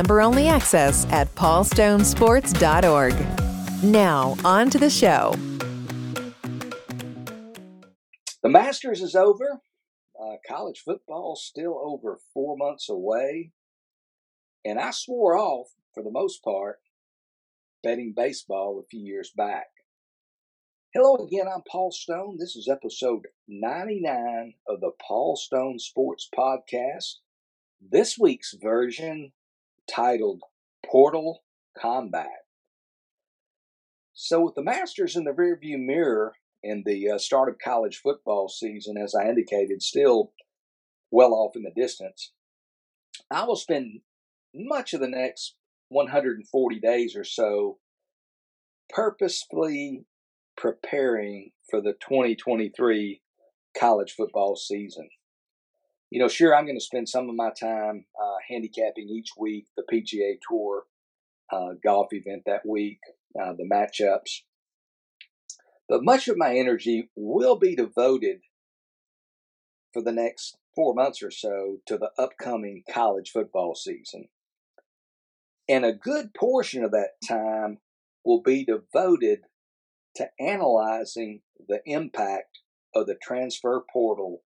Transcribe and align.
member 0.00 0.22
only 0.22 0.48
access 0.48 1.06
at 1.10 1.28
paulstonesports.org. 1.34 3.14
Now, 3.84 4.34
on 4.46 4.70
to 4.70 4.78
the 4.78 4.88
show. 4.88 5.34
The 8.42 8.48
Masters 8.48 9.02
is 9.02 9.14
over. 9.14 9.60
Uh, 10.18 10.36
college 10.48 10.80
football 10.82 11.36
still 11.36 11.78
over 11.84 12.18
four 12.32 12.56
months 12.56 12.88
away. 12.88 13.52
And 14.64 14.78
I 14.78 14.92
swore 14.92 15.36
off, 15.36 15.66
for 15.92 16.02
the 16.02 16.10
most 16.10 16.42
part, 16.42 16.78
betting 17.82 18.14
baseball 18.16 18.82
a 18.82 18.88
few 18.88 19.04
years 19.04 19.30
back. 19.36 19.66
Hello 20.94 21.16
again, 21.16 21.46
I'm 21.46 21.62
Paul 21.70 21.92
Stone. 21.92 22.38
This 22.38 22.56
is 22.56 22.70
episode 22.72 23.26
99 23.48 24.54
of 24.66 24.80
the 24.80 24.92
Paul 25.06 25.36
Stone 25.36 25.78
Sports 25.78 26.26
Podcast. 26.34 27.16
This 27.82 28.18
week's 28.18 28.54
version 28.62 29.32
titled 29.90 30.42
Portal 30.84 31.42
Combat. 31.80 32.44
So, 34.12 34.44
with 34.44 34.54
the 34.54 34.62
Masters 34.62 35.16
in 35.16 35.24
the 35.24 35.32
rearview 35.32 35.78
mirror 35.78 36.34
and 36.62 36.84
the 36.84 37.10
uh, 37.10 37.18
start 37.18 37.48
of 37.48 37.56
college 37.58 38.00
football 38.02 38.48
season, 38.48 38.96
as 38.96 39.14
I 39.14 39.28
indicated, 39.28 39.82
still 39.82 40.32
well 41.10 41.32
off 41.32 41.56
in 41.56 41.62
the 41.62 41.72
distance, 41.74 42.32
I 43.30 43.44
will 43.44 43.56
spend 43.56 44.00
much 44.54 44.92
of 44.92 45.00
the 45.00 45.08
next 45.08 45.54
140 45.88 46.80
days 46.80 47.16
or 47.16 47.24
so 47.24 47.78
purposefully 48.88 50.04
preparing 50.56 51.50
for 51.70 51.80
the 51.80 51.92
2023 51.92 53.22
college 53.78 54.12
football 54.12 54.56
season. 54.56 55.08
You 56.10 56.20
know, 56.20 56.28
sure, 56.28 56.54
I'm 56.54 56.64
going 56.64 56.78
to 56.78 56.84
spend 56.84 57.08
some 57.08 57.28
of 57.28 57.36
my 57.36 57.50
time 57.50 58.04
uh, 58.20 58.36
handicapping 58.48 59.08
each 59.08 59.30
week 59.38 59.66
the 59.76 59.84
PGA 59.90 60.38
Tour 60.48 60.84
uh, 61.52 61.74
golf 61.82 62.08
event 62.12 62.42
that 62.46 62.66
week, 62.66 62.98
uh, 63.40 63.52
the 63.52 63.68
matchups. 63.70 64.42
But 65.88 66.04
much 66.04 66.28
of 66.28 66.36
my 66.36 66.56
energy 66.56 67.10
will 67.16 67.56
be 67.56 67.76
devoted 67.76 68.40
for 69.92 70.02
the 70.02 70.12
next 70.12 70.56
four 70.74 70.94
months 70.94 71.22
or 71.22 71.30
so 71.30 71.78
to 71.86 71.96
the 71.96 72.10
upcoming 72.18 72.82
college 72.92 73.30
football 73.30 73.74
season. 73.74 74.28
And 75.68 75.84
a 75.84 75.92
good 75.92 76.34
portion 76.34 76.82
of 76.82 76.90
that 76.92 77.10
time 77.28 77.78
will 78.24 78.42
be 78.42 78.64
devoted 78.64 79.40
to 80.16 80.28
analyzing 80.40 81.42
the 81.68 81.80
impact 81.86 82.58
of 82.94 83.06
the 83.06 83.16
transfer 83.22 83.84
portal 83.92 84.42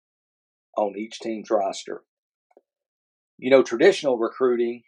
on 0.77 0.97
each 0.97 1.19
team's 1.21 1.50
roster. 1.50 2.03
You 3.38 3.50
know, 3.50 3.62
traditional 3.62 4.19
recruiting, 4.19 4.83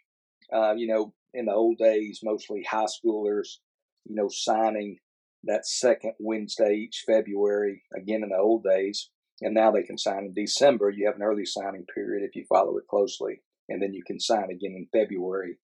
uh, 0.53 0.73
you 0.75 0.87
know, 0.87 1.13
in 1.33 1.45
the 1.45 1.53
old 1.53 1.77
days, 1.77 2.21
mostly 2.23 2.63
high 2.63 2.85
schoolers, 2.85 3.57
you 4.05 4.15
know, 4.15 4.29
signing 4.29 4.97
that 5.43 5.67
second 5.67 6.13
Wednesday 6.19 6.73
each 6.73 7.03
February, 7.05 7.83
again 7.95 8.23
in 8.23 8.29
the 8.29 8.37
old 8.37 8.63
days, 8.63 9.09
and 9.41 9.53
now 9.53 9.71
they 9.71 9.83
can 9.83 9.97
sign 9.97 10.25
in 10.25 10.33
December. 10.33 10.89
You 10.89 11.07
have 11.07 11.17
an 11.17 11.23
early 11.23 11.45
signing 11.45 11.85
period 11.93 12.23
if 12.23 12.35
you 12.35 12.45
follow 12.47 12.77
it 12.77 12.87
closely, 12.89 13.41
and 13.69 13.81
then 13.81 13.93
you 13.93 14.03
can 14.05 14.19
sign 14.19 14.45
again 14.45 14.75
in 14.75 14.87
February 14.91 15.57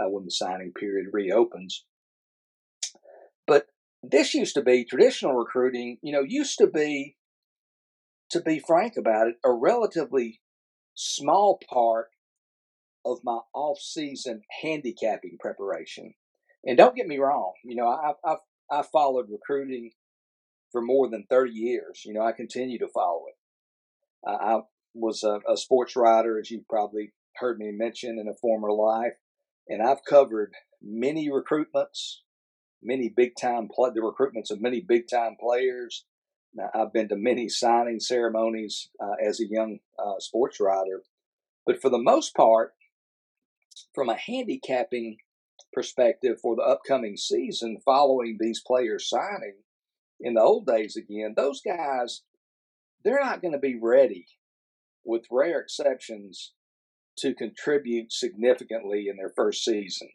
uh, 0.00 0.08
when 0.08 0.24
the 0.24 0.30
signing 0.30 0.72
period 0.78 1.06
reopens. 1.12 1.84
But 3.46 3.66
this 4.02 4.34
used 4.34 4.54
to 4.54 4.62
be 4.62 4.84
traditional 4.84 5.34
recruiting, 5.34 5.98
you 6.02 6.12
know, 6.12 6.22
used 6.26 6.58
to 6.58 6.66
be, 6.66 7.15
to 8.30 8.40
be 8.40 8.58
frank 8.58 8.94
about 8.96 9.28
it, 9.28 9.36
a 9.44 9.52
relatively 9.52 10.40
small 10.94 11.58
part 11.72 12.08
of 13.04 13.18
my 13.22 13.38
off 13.54 13.78
season 13.78 14.42
handicapping 14.62 15.36
preparation. 15.40 16.14
And 16.64 16.76
don't 16.76 16.96
get 16.96 17.06
me 17.06 17.18
wrong, 17.18 17.52
you 17.64 17.76
know, 17.76 17.86
I've, 17.88 18.16
I've, 18.24 18.38
I've 18.70 18.88
followed 18.88 19.26
recruiting 19.30 19.92
for 20.72 20.82
more 20.82 21.08
than 21.08 21.26
30 21.30 21.52
years. 21.52 22.02
You 22.04 22.14
know, 22.14 22.22
I 22.22 22.32
continue 22.32 22.78
to 22.80 22.88
follow 22.88 23.22
it. 23.28 24.28
I 24.28 24.60
was 24.94 25.22
a, 25.22 25.40
a 25.50 25.56
sports 25.56 25.94
writer, 25.94 26.38
as 26.40 26.50
you've 26.50 26.68
probably 26.68 27.12
heard 27.36 27.58
me 27.58 27.70
mention 27.70 28.18
in 28.18 28.28
a 28.28 28.34
former 28.34 28.72
life, 28.72 29.12
and 29.68 29.82
I've 29.82 30.04
covered 30.08 30.52
many 30.82 31.28
recruitments, 31.28 32.16
many 32.82 33.12
big 33.14 33.36
time 33.40 33.68
play, 33.72 33.90
the 33.94 34.00
recruitments 34.00 34.50
of 34.50 34.60
many 34.60 34.80
big 34.80 35.08
time 35.08 35.36
players. 35.40 36.04
I've 36.74 36.92
been 36.92 37.08
to 37.08 37.16
many 37.16 37.48
signing 37.48 38.00
ceremonies 38.00 38.88
uh, 39.02 39.14
as 39.22 39.40
a 39.40 39.46
young 39.46 39.78
uh, 39.98 40.18
sports 40.18 40.58
writer, 40.60 41.02
but 41.66 41.80
for 41.80 41.90
the 41.90 42.02
most 42.02 42.34
part, 42.34 42.74
from 43.94 44.08
a 44.08 44.16
handicapping 44.16 45.18
perspective 45.72 46.38
for 46.40 46.56
the 46.56 46.62
upcoming 46.62 47.16
season, 47.16 47.78
following 47.84 48.38
these 48.40 48.62
players 48.66 49.08
signing 49.08 49.56
in 50.20 50.34
the 50.34 50.42
old 50.42 50.66
days 50.66 50.96
again, 50.96 51.34
those 51.36 51.60
guys 51.60 52.22
they're 53.04 53.20
not 53.20 53.40
going 53.40 53.52
to 53.52 53.58
be 53.58 53.78
ready, 53.80 54.26
with 55.04 55.26
rare 55.30 55.60
exceptions, 55.60 56.54
to 57.18 57.34
contribute 57.34 58.12
significantly 58.12 59.06
in 59.08 59.16
their 59.16 59.32
first 59.36 59.64
season 59.64 60.08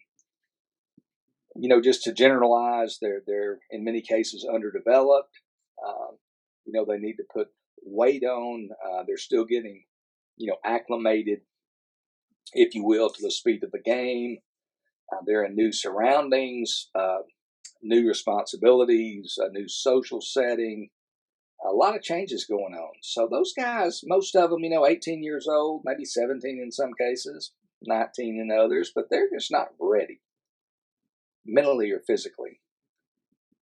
you 1.56 1.68
know, 1.68 1.82
just 1.82 2.04
to 2.04 2.14
generalize, 2.14 2.98
they're 3.02 3.22
they're 3.26 3.60
in 3.70 3.84
many 3.84 4.02
cases 4.02 4.48
underdeveloped. 4.52 5.40
Um, 5.86 6.18
you 6.66 6.74
know, 6.74 6.86
they 6.86 6.98
need 6.98 7.16
to 7.16 7.24
put 7.34 7.48
weight 7.84 8.24
on. 8.24 8.70
Uh, 8.84 9.04
they're 9.06 9.18
still 9.18 9.46
getting, 9.46 9.84
you 10.38 10.48
know, 10.48 10.58
acclimated, 10.64 11.42
if 12.54 12.76
you 12.76 12.84
will, 12.84 13.10
to 13.10 13.22
the 13.22 13.32
speed 13.32 13.64
of 13.64 13.72
the 13.72 13.82
game. 13.82 14.38
Uh, 15.12 15.22
they're 15.26 15.44
in 15.44 15.56
new 15.56 15.72
surroundings, 15.72 16.90
uh, 16.96 17.20
new 17.82 18.08
responsibilities, 18.08 19.38
a 19.38 19.50
new 19.52 19.68
social 19.68 20.22
setting. 20.22 20.90
A 21.64 21.72
lot 21.72 21.96
of 21.96 22.02
changes 22.02 22.46
going 22.46 22.74
on. 22.74 22.94
So 23.04 23.28
those 23.30 23.54
guys, 23.56 24.02
most 24.06 24.36
of 24.36 24.50
them, 24.50 24.64
you 24.64 24.72
know, 24.72 24.88
18 24.88 25.22
years 25.22 25.48
old, 25.48 25.84
maybe 25.86 26.06
17 26.06 26.60
in 26.60 26.72
some 26.72 26.92
cases, 27.00 27.52
19 27.84 28.40
in 28.40 28.58
others, 28.58 28.92
but 28.94 29.06
they're 29.12 29.30
just 29.32 29.52
not 29.52 29.68
ready 29.80 30.22
mentally 31.46 31.92
or 31.92 32.00
physically. 32.00 32.62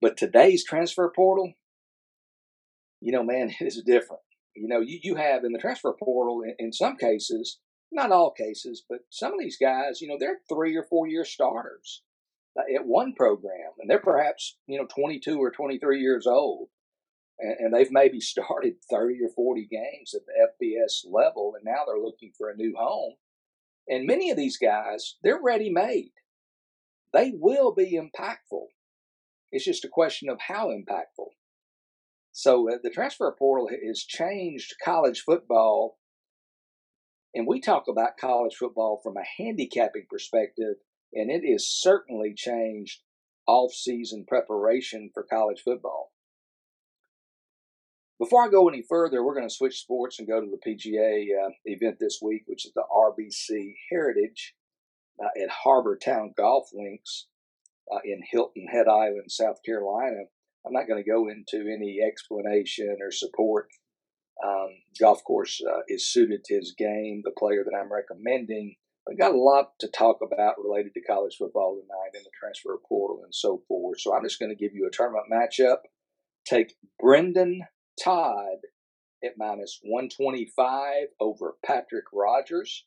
But 0.02 0.18
today's 0.18 0.64
transfer 0.64 1.12
portal, 1.16 1.54
you 3.06 3.12
know, 3.12 3.24
man, 3.24 3.50
it 3.60 3.66
is 3.66 3.82
different. 3.86 4.22
You 4.56 4.68
know, 4.68 4.80
you, 4.80 5.00
you 5.04 5.16
have 5.16 5.44
in 5.44 5.52
the 5.52 5.60
transfer 5.60 5.94
portal, 5.94 6.42
in, 6.42 6.56
in 6.60 6.74
some 6.74 6.98
cases, 6.98 7.60
not 7.92 8.12
all 8.12 8.32
cases, 8.32 8.84
but 8.88 9.00
some 9.10 9.34
of 9.34 9.40
these 9.40 9.58
guys, 9.58 10.02
you 10.02 10.08
know, 10.08 10.18
they're 10.20 10.40
three 10.50 10.76
or 10.76 10.84
four 10.84 11.08
year 11.08 11.26
starters 11.26 12.02
uh, 12.58 12.64
at 12.74 12.86
one 12.86 13.14
program, 13.14 13.72
and 13.80 13.90
they're 13.90 14.00
perhaps, 14.00 14.58
you 14.68 14.78
know, 14.78 14.88
22 14.88 15.38
or 15.38 15.52
23 15.52 16.02
years 16.02 16.26
old. 16.26 16.70
And, 17.38 17.56
and 17.60 17.74
they've 17.74 17.92
maybe 17.92 18.20
started 18.22 18.76
30 18.90 19.16
or 19.24 19.30
40 19.36 19.68
games 19.70 20.14
at 20.14 20.22
the 20.26 20.66
FBS 20.66 21.12
level, 21.12 21.54
and 21.56 21.64
now 21.64 21.84
they're 21.86 22.02
looking 22.02 22.32
for 22.38 22.50
a 22.50 22.56
new 22.56 22.74
home. 22.78 23.14
And 23.88 24.08
many 24.08 24.32
of 24.32 24.38
these 24.38 24.58
guys, 24.58 25.16
they're 25.22 25.42
ready 25.42 25.70
made 25.70 26.12
they 27.16 27.32
will 27.34 27.74
be 27.74 27.98
impactful. 27.98 28.68
It's 29.52 29.64
just 29.64 29.86
a 29.86 29.90
question 29.90 30.30
of 30.30 30.38
how 30.50 30.68
impactful. 30.68 31.30
So 32.38 32.70
uh, 32.70 32.76
the 32.84 32.90
transfer 32.90 33.34
portal 33.40 33.70
has 33.70 34.04
changed 34.04 34.76
college 34.84 35.22
football. 35.22 35.98
And 37.34 37.48
we 37.48 37.62
talk 37.62 37.86
about 37.88 38.18
college 38.20 38.56
football 38.56 39.00
from 39.02 39.16
a 39.16 39.24
handicapping 39.42 40.08
perspective, 40.10 40.76
and 41.14 41.32
it 41.32 41.50
has 41.50 41.66
certainly 41.66 42.34
changed 42.36 43.04
off-season 43.48 44.26
preparation 44.28 45.12
for 45.14 45.24
college 45.24 45.62
football. 45.64 46.12
Before 48.20 48.44
I 48.44 48.50
go 48.50 48.68
any 48.68 48.82
further, 48.82 49.24
we're 49.24 49.36
going 49.36 49.48
to 49.48 49.54
switch 49.56 49.80
sports 49.80 50.20
and 50.20 50.28
go 50.28 50.42
to 50.42 50.48
the 50.48 50.60
PGA 50.70 51.28
uh, 51.42 51.52
event 51.64 52.00
this 52.02 52.20
week, 52.22 52.44
which 52.48 52.66
is 52.66 52.74
the 52.74 52.84
RBC 52.94 53.76
Heritage 53.90 54.56
uh, 55.24 55.42
at 55.42 55.50
Harbour 55.50 55.98
Town 55.98 56.34
Golf 56.36 56.68
Links. 56.74 57.28
uh, 57.90 58.00
in 58.04 58.22
Hilton 58.30 58.68
Head 58.68 58.88
Island, 58.90 59.32
South 59.32 59.64
Carolina. 59.66 60.26
I'm 60.66 60.74
not 60.74 60.88
going 60.88 61.04
to 61.04 61.10
go 61.10 61.28
into 61.30 61.72
any 61.72 62.00
explanation 62.06 62.98
or 63.02 63.12
support. 63.12 63.68
Um, 64.44 64.70
golf 65.00 65.24
course 65.24 65.62
uh, 65.66 65.82
is 65.88 66.12
suited 66.12 66.44
to 66.46 66.56
his 66.56 66.74
game, 66.78 67.22
the 67.24 67.32
player 67.38 67.64
that 67.64 67.78
I'm 67.78 67.92
recommending. 67.92 68.76
But 69.06 69.20
got 69.20 69.36
a 69.36 69.40
lot 69.40 69.74
to 69.80 69.88
talk 69.88 70.18
about 70.24 70.56
related 70.58 70.94
to 70.96 71.02
college 71.02 71.36
football 71.38 71.76
tonight 71.76 72.16
and 72.16 72.26
the 72.26 72.32
transfer 72.40 72.78
portal 72.88 73.22
and 73.24 73.34
so 73.34 73.62
forth. 73.68 74.02
So 74.02 74.16
I'm 74.16 74.24
just 74.24 74.40
going 74.40 74.50
to 74.50 74.56
give 74.56 74.74
you 74.74 74.88
a 74.88 74.96
tournament 74.96 75.28
matchup. 75.32 75.78
Take 76.48 76.74
Brendon 77.00 77.62
Todd 78.04 78.58
at 79.24 79.34
minus 79.38 79.80
125 79.84 81.08
over 81.20 81.56
Patrick 81.66 82.06
Rodgers. 82.12 82.86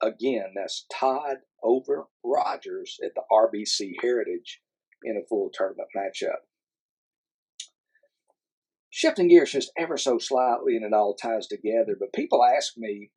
Again, 0.00 0.54
that's 0.54 0.86
Todd 0.92 1.38
over 1.62 2.06
Rodgers 2.24 2.98
at 3.04 3.12
the 3.14 3.22
RBC 3.30 3.94
Heritage 4.00 4.60
in 5.02 5.16
a 5.16 5.26
full 5.28 5.50
tournament 5.52 5.88
matchup. 5.96 6.42
Shifting 8.96 9.28
gears 9.28 9.52
just 9.52 9.72
ever 9.76 9.98
so 9.98 10.16
slightly 10.16 10.74
and 10.74 10.82
it 10.82 10.94
all 10.94 11.14
ties 11.14 11.46
together, 11.46 11.94
but 12.00 12.14
people 12.14 12.42
ask 12.42 12.78
me 12.78 13.10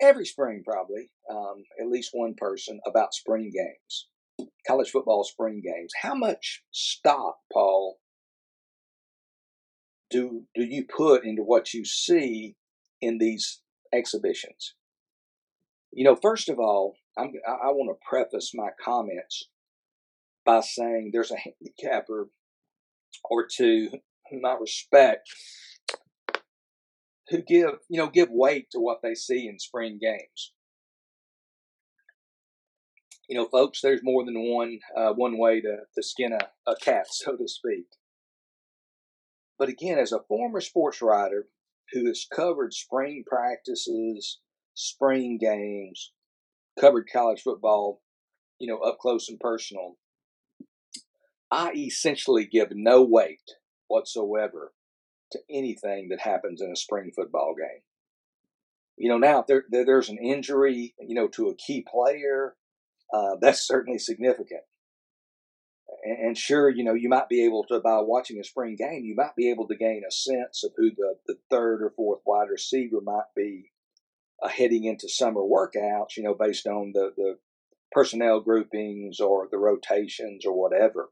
every 0.00 0.24
spring, 0.24 0.62
probably, 0.64 1.10
um, 1.28 1.64
at 1.80 1.88
least 1.88 2.10
one 2.12 2.34
person 2.36 2.78
about 2.86 3.14
spring 3.14 3.50
games, 3.52 4.06
college 4.64 4.90
football 4.90 5.24
spring 5.24 5.60
games. 5.60 5.92
How 6.02 6.14
much 6.14 6.62
stock, 6.70 7.38
Paul, 7.52 7.98
do 10.08 10.44
do 10.54 10.62
you 10.62 10.84
put 10.84 11.24
into 11.24 11.42
what 11.42 11.74
you 11.74 11.84
see 11.84 12.54
in 13.00 13.18
these 13.18 13.60
exhibitions? 13.92 14.76
You 15.90 16.04
know, 16.04 16.14
first 16.14 16.48
of 16.48 16.60
all, 16.60 16.94
I'm, 17.18 17.32
I, 17.44 17.50
I 17.50 17.70
want 17.72 17.90
to 17.90 18.08
preface 18.08 18.52
my 18.54 18.68
comments 18.80 19.48
by 20.46 20.60
saying 20.60 21.10
there's 21.12 21.32
a 21.32 21.38
handicapper 21.38 22.28
or 23.24 23.46
two 23.52 23.90
I 24.44 24.54
respect 24.58 25.28
who 27.28 27.42
give 27.42 27.70
you 27.88 27.98
know 27.98 28.08
give 28.08 28.28
weight 28.30 28.70
to 28.70 28.78
what 28.78 29.00
they 29.02 29.14
see 29.14 29.48
in 29.48 29.58
spring 29.58 29.98
games. 30.00 30.52
You 33.28 33.38
know, 33.38 33.46
folks, 33.46 33.80
there's 33.80 34.02
more 34.02 34.24
than 34.24 34.34
one 34.36 34.78
uh, 34.96 35.12
one 35.14 35.38
way 35.38 35.60
to, 35.60 35.76
to 35.94 36.02
skin 36.02 36.32
a, 36.32 36.70
a 36.70 36.76
cat, 36.76 37.06
so 37.10 37.36
to 37.36 37.48
speak. 37.48 37.86
But 39.58 39.68
again, 39.68 39.98
as 39.98 40.12
a 40.12 40.20
former 40.28 40.60
sports 40.60 41.00
writer 41.02 41.46
who 41.92 42.06
has 42.06 42.26
covered 42.32 42.74
spring 42.74 43.24
practices, 43.26 44.40
spring 44.74 45.38
games, 45.38 46.12
covered 46.80 47.08
college 47.12 47.42
football, 47.42 48.02
you 48.58 48.66
know, 48.66 48.78
up 48.78 48.98
close 48.98 49.28
and 49.28 49.38
personal, 49.38 49.98
I 51.50 51.72
essentially 51.74 52.46
give 52.46 52.68
no 52.72 53.02
weight 53.02 53.42
whatsoever 53.92 54.72
to 55.32 55.38
anything 55.50 56.08
that 56.08 56.20
happens 56.20 56.60
in 56.60 56.70
a 56.70 56.76
spring 56.76 57.10
football 57.14 57.54
game. 57.54 57.82
You 58.96 59.08
know, 59.08 59.18
now 59.18 59.40
if 59.40 59.46
there, 59.46 59.64
there 59.70 59.84
there's 59.84 60.08
an 60.08 60.18
injury, 60.18 60.94
you 60.98 61.14
know, 61.14 61.28
to 61.28 61.48
a 61.48 61.54
key 61.54 61.84
player, 61.90 62.54
uh, 63.12 63.36
that's 63.40 63.66
certainly 63.66 63.98
significant 63.98 64.62
and, 66.04 66.36
sure, 66.36 66.68
you 66.68 66.84
know, 66.84 66.94
you 66.94 67.08
might 67.08 67.28
be 67.28 67.44
able 67.44 67.64
to, 67.64 67.80
by 67.80 68.00
watching 68.00 68.40
a 68.40 68.44
spring 68.44 68.76
game, 68.76 69.04
you 69.04 69.14
might 69.14 69.36
be 69.36 69.50
able 69.50 69.68
to 69.68 69.76
gain 69.76 70.02
a 70.06 70.10
sense 70.10 70.64
of 70.64 70.72
who 70.76 70.90
the, 70.90 71.16
the 71.26 71.36
third 71.50 71.82
or 71.82 71.92
fourth 71.94 72.20
wide 72.26 72.48
receiver 72.50 73.00
might 73.02 73.30
be 73.36 73.70
uh, 74.42 74.48
heading 74.48 74.84
into 74.84 75.08
summer 75.08 75.40
workouts, 75.40 76.16
you 76.16 76.22
know, 76.22 76.34
based 76.34 76.66
on 76.66 76.92
the, 76.92 77.12
the 77.16 77.38
personnel 77.92 78.40
groupings 78.40 79.20
or 79.20 79.48
the 79.50 79.58
rotations 79.58 80.44
or 80.44 80.60
whatever. 80.60 81.10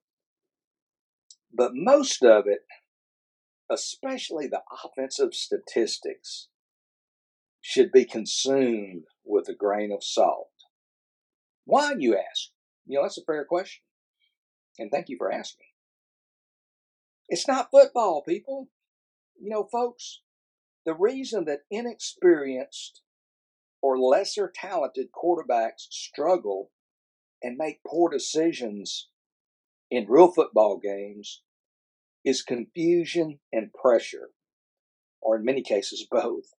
But 1.53 1.73
most 1.75 2.23
of 2.23 2.45
it, 2.47 2.61
especially 3.71 4.47
the 4.47 4.63
offensive 4.85 5.35
statistics, 5.35 6.49
should 7.61 7.93
be 7.93 8.05
consumed 8.05 9.05
with 9.25 9.49
a 9.49 9.55
grain 9.55 9.93
of 9.93 10.03
salt. 10.03 10.49
Why, 11.65 11.95
you 11.99 12.17
ask? 12.17 12.51
You 12.87 12.97
know, 12.99 13.03
that's 13.03 13.19
a 13.19 13.25
fair 13.25 13.45
question. 13.45 13.83
And 14.79 14.91
thank 14.91 15.09
you 15.09 15.17
for 15.19 15.31
asking. 15.31 15.67
It's 17.29 17.47
not 17.47 17.71
football, 17.71 18.23
people. 18.27 18.69
You 19.41 19.51
know, 19.51 19.69
folks, 19.71 20.23
the 20.85 20.95
reason 20.95 21.45
that 21.45 21.61
inexperienced 21.71 23.03
or 23.83 23.99
lesser 23.99 24.51
talented 24.53 25.09
quarterbacks 25.13 25.87
struggle 25.91 26.71
and 27.43 27.57
make 27.57 27.85
poor 27.87 28.11
decisions 28.11 29.10
in 29.91 30.07
real 30.09 30.31
football 30.31 30.79
games 30.79 31.43
is 32.25 32.43
confusion 32.43 33.41
and 33.53 33.73
pressure, 33.73 34.31
or 35.21 35.37
in 35.37 35.45
many 35.45 35.63
cases, 35.63 36.07
both. 36.11 36.55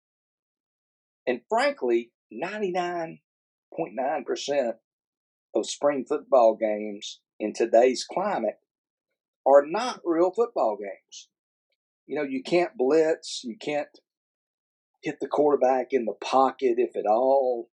And 1.25 1.41
frankly, 1.49 2.11
99.9% 2.33 4.73
of 5.53 5.69
spring 5.69 6.05
football 6.07 6.55
games 6.55 7.19
in 7.39 7.53
today's 7.53 8.05
climate 8.09 8.59
are 9.45 9.65
not 9.65 10.01
real 10.03 10.31
football 10.31 10.77
games. 10.77 11.29
You 12.07 12.17
know, 12.17 12.23
you 12.23 12.43
can't 12.43 12.77
blitz, 12.77 13.41
you 13.43 13.57
can't 13.57 13.87
hit 15.01 15.19
the 15.19 15.27
quarterback 15.27 15.87
in 15.91 16.05
the 16.05 16.13
pocket, 16.13 16.75
if 16.77 16.95
at 16.95 17.05
all. 17.05 17.69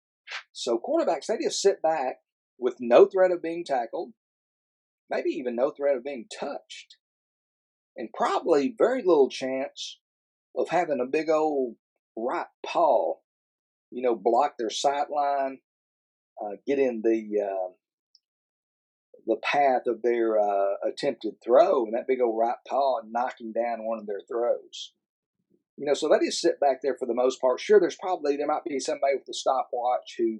So, 0.51 0.79
quarterbacks, 0.79 1.27
they 1.27 1.37
just 1.37 1.61
sit 1.61 1.81
back 1.81 2.17
with 2.57 2.75
no 2.79 3.05
threat 3.05 3.31
of 3.31 3.41
being 3.41 3.63
tackled, 3.65 4.13
maybe 5.09 5.29
even 5.31 5.55
no 5.55 5.71
threat 5.71 5.97
of 5.97 6.03
being 6.03 6.25
touched, 6.39 6.97
and 7.95 8.09
probably 8.13 8.75
very 8.77 9.01
little 9.01 9.29
chance 9.29 9.99
of 10.55 10.69
having 10.69 10.99
a 10.99 11.05
big 11.05 11.29
old 11.29 11.75
right 12.15 12.47
paw, 12.65 13.15
you 13.91 14.01
know, 14.01 14.15
block 14.15 14.57
their 14.57 14.69
sight 14.69 15.09
line, 15.09 15.59
uh, 16.41 16.55
get 16.65 16.79
in 16.79 17.01
the 17.03 17.41
uh, 17.41 17.71
the 19.27 19.37
path 19.37 19.83
of 19.87 20.01
their 20.01 20.39
uh, 20.39 20.75
attempted 20.87 21.35
throw, 21.43 21.85
and 21.85 21.93
that 21.93 22.07
big 22.07 22.21
old 22.21 22.37
right 22.37 22.57
paw 22.67 23.01
knocking 23.07 23.51
down 23.51 23.85
one 23.85 23.99
of 23.99 24.05
their 24.05 24.21
throws. 24.27 24.93
You 25.77 25.85
know, 25.85 25.93
so 25.93 26.07
they 26.07 26.25
just 26.25 26.39
sit 26.39 26.59
back 26.59 26.81
there 26.81 26.95
for 26.97 27.05
the 27.05 27.13
most 27.13 27.41
part. 27.41 27.59
Sure, 27.59 27.79
there's 27.79 27.97
probably 27.97 28.37
there 28.37 28.47
might 28.47 28.63
be 28.63 28.79
somebody 28.79 29.15
with 29.15 29.27
a 29.29 29.33
stopwatch 29.33 30.15
who 30.17 30.39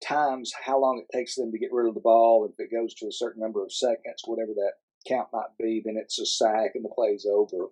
times 0.00 0.52
how 0.64 0.80
long 0.80 0.98
it 1.02 1.16
takes 1.16 1.34
them 1.34 1.52
to 1.52 1.58
get 1.58 1.72
rid 1.72 1.88
of 1.88 1.94
the 1.94 2.00
ball. 2.00 2.48
If 2.50 2.58
it 2.58 2.74
goes 2.74 2.94
to 2.94 3.06
a 3.06 3.12
certain 3.12 3.42
number 3.42 3.62
of 3.62 3.72
seconds, 3.72 4.22
whatever 4.24 4.52
that 4.54 4.72
count 5.06 5.28
might 5.32 5.56
be, 5.58 5.82
then 5.84 5.96
it's 5.96 6.18
a 6.18 6.26
sack 6.26 6.72
and 6.74 6.84
the 6.84 6.94
play's 6.94 7.26
over. 7.30 7.68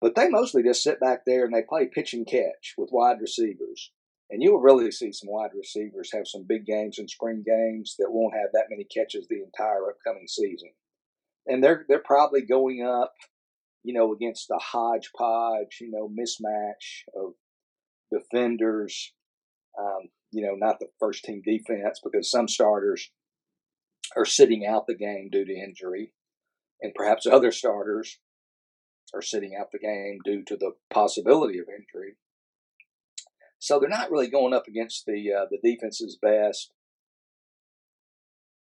But 0.00 0.14
they 0.14 0.28
mostly 0.28 0.62
just 0.62 0.82
sit 0.82 0.98
back 1.00 1.24
there 1.24 1.44
and 1.44 1.54
they 1.54 1.62
play 1.62 1.86
pitch 1.86 2.12
and 2.12 2.26
catch 2.26 2.74
with 2.76 2.90
wide 2.92 3.20
receivers. 3.20 3.92
And 4.30 4.42
you 4.42 4.52
will 4.52 4.60
really 4.60 4.90
see 4.90 5.12
some 5.12 5.30
wide 5.30 5.50
receivers 5.54 6.10
have 6.12 6.26
some 6.26 6.44
big 6.48 6.64
games 6.64 6.98
and 6.98 7.08
spring 7.08 7.44
games 7.46 7.96
that 7.98 8.10
won't 8.10 8.34
have 8.34 8.50
that 8.52 8.70
many 8.70 8.84
catches 8.84 9.28
the 9.28 9.42
entire 9.42 9.90
upcoming 9.90 10.26
season. 10.26 10.70
And 11.46 11.62
they're 11.62 11.84
they're 11.88 11.98
probably 11.98 12.42
going 12.42 12.82
up, 12.82 13.12
you 13.84 13.92
know, 13.92 14.12
against 14.12 14.50
a 14.50 14.58
hodgepodge, 14.58 15.78
you 15.80 15.90
know, 15.90 16.08
mismatch 16.08 17.04
of 17.14 17.34
defenders. 18.10 19.12
Um, 19.78 20.08
you 20.32 20.44
know, 20.44 20.54
not 20.54 20.80
the 20.80 20.88
first 20.98 21.24
team 21.24 21.42
defense 21.44 22.00
because 22.02 22.30
some 22.30 22.48
starters 22.48 23.10
are 24.16 24.24
sitting 24.24 24.66
out 24.66 24.86
the 24.86 24.96
game 24.96 25.28
due 25.30 25.44
to 25.44 25.52
injury, 25.52 26.12
and 26.80 26.94
perhaps 26.94 27.26
other 27.26 27.52
starters 27.52 28.18
are 29.14 29.22
sitting 29.22 29.54
out 29.58 29.68
the 29.72 29.78
game 29.78 30.18
due 30.24 30.42
to 30.44 30.56
the 30.56 30.72
possibility 30.90 31.58
of 31.58 31.66
injury. 31.68 32.16
So 33.58 33.78
they're 33.78 33.88
not 33.88 34.10
really 34.10 34.28
going 34.28 34.54
up 34.54 34.66
against 34.66 35.04
the 35.06 35.32
uh, 35.32 35.46
the 35.50 35.58
defense's 35.62 36.18
best. 36.20 36.72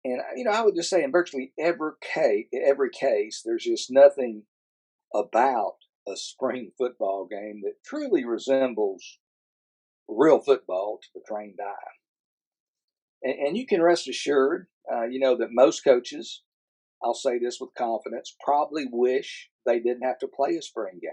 And 0.04 0.20
you 0.36 0.44
know, 0.44 0.50
I 0.50 0.62
would 0.62 0.74
just 0.74 0.90
say 0.90 1.04
in 1.04 1.12
virtually 1.12 1.52
every 1.58 1.92
case, 2.02 2.46
every 2.52 2.90
case, 2.90 3.42
there's 3.44 3.64
just 3.64 3.90
nothing 3.90 4.42
about 5.14 5.76
a 6.08 6.16
spring 6.16 6.72
football 6.76 7.26
game 7.30 7.62
that 7.62 7.84
truly 7.84 8.24
resembles 8.24 9.18
real 10.08 10.40
football 10.40 10.98
to 11.02 11.08
the 11.14 11.20
trained 11.26 11.58
eye. 11.62 11.92
And, 13.22 13.48
and 13.48 13.56
you 13.56 13.66
can 13.66 13.82
rest 13.82 14.08
assured, 14.08 14.66
uh, 14.92 15.04
you 15.04 15.20
know, 15.20 15.36
that 15.38 15.48
most 15.50 15.84
coaches, 15.84 16.42
I'll 17.02 17.14
say 17.14 17.38
this 17.38 17.58
with 17.60 17.70
confidence, 17.76 18.34
probably 18.44 18.86
wish 18.90 19.48
they 19.66 19.80
didn't 19.80 20.02
have 20.02 20.18
to 20.20 20.28
play 20.28 20.56
a 20.56 20.62
spring 20.62 21.00
game. 21.00 21.12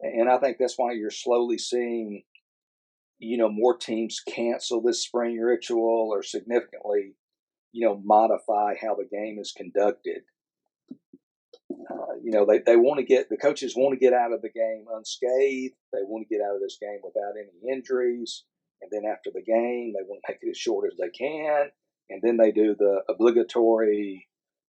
And 0.00 0.28
I 0.28 0.38
think 0.38 0.56
that's 0.58 0.74
why 0.76 0.92
you're 0.92 1.10
slowly 1.10 1.58
seeing 1.58 2.24
you 3.22 3.38
know, 3.38 3.48
more 3.48 3.76
teams 3.76 4.20
cancel 4.20 4.82
this 4.82 5.04
spring 5.04 5.38
ritual 5.38 6.08
or 6.12 6.24
significantly, 6.24 7.14
you 7.70 7.86
know, 7.86 8.00
modify 8.04 8.74
how 8.80 8.96
the 8.96 9.08
game 9.10 9.38
is 9.38 9.54
conducted. 9.56 10.22
Uh, 11.90 12.14
you 12.22 12.30
know, 12.30 12.44
they, 12.46 12.58
they 12.58 12.76
want 12.76 12.98
to 12.98 13.04
get, 13.04 13.28
the 13.28 13.36
coaches 13.36 13.74
want 13.76 13.92
to 13.92 14.04
get 14.04 14.12
out 14.12 14.32
of 14.32 14.42
the 14.42 14.50
game 14.50 14.86
unscathed. 14.94 15.74
They 15.92 16.02
want 16.02 16.26
to 16.28 16.34
get 16.34 16.44
out 16.44 16.56
of 16.56 16.60
this 16.62 16.78
game 16.80 17.00
without 17.02 17.34
any 17.38 17.72
injuries. 17.72 18.44
And 18.80 18.90
then 18.90 19.10
after 19.10 19.30
the 19.32 19.42
game, 19.42 19.94
they 19.94 20.04
want 20.06 20.22
to 20.24 20.32
make 20.32 20.38
it 20.42 20.50
as 20.50 20.58
short 20.58 20.90
as 20.90 20.98
they 20.98 21.10
can. 21.10 21.70
and 22.10 22.20
then 22.22 22.36
they 22.36 22.52
do 22.52 22.74
the 22.78 23.02
obligatory 23.08 24.28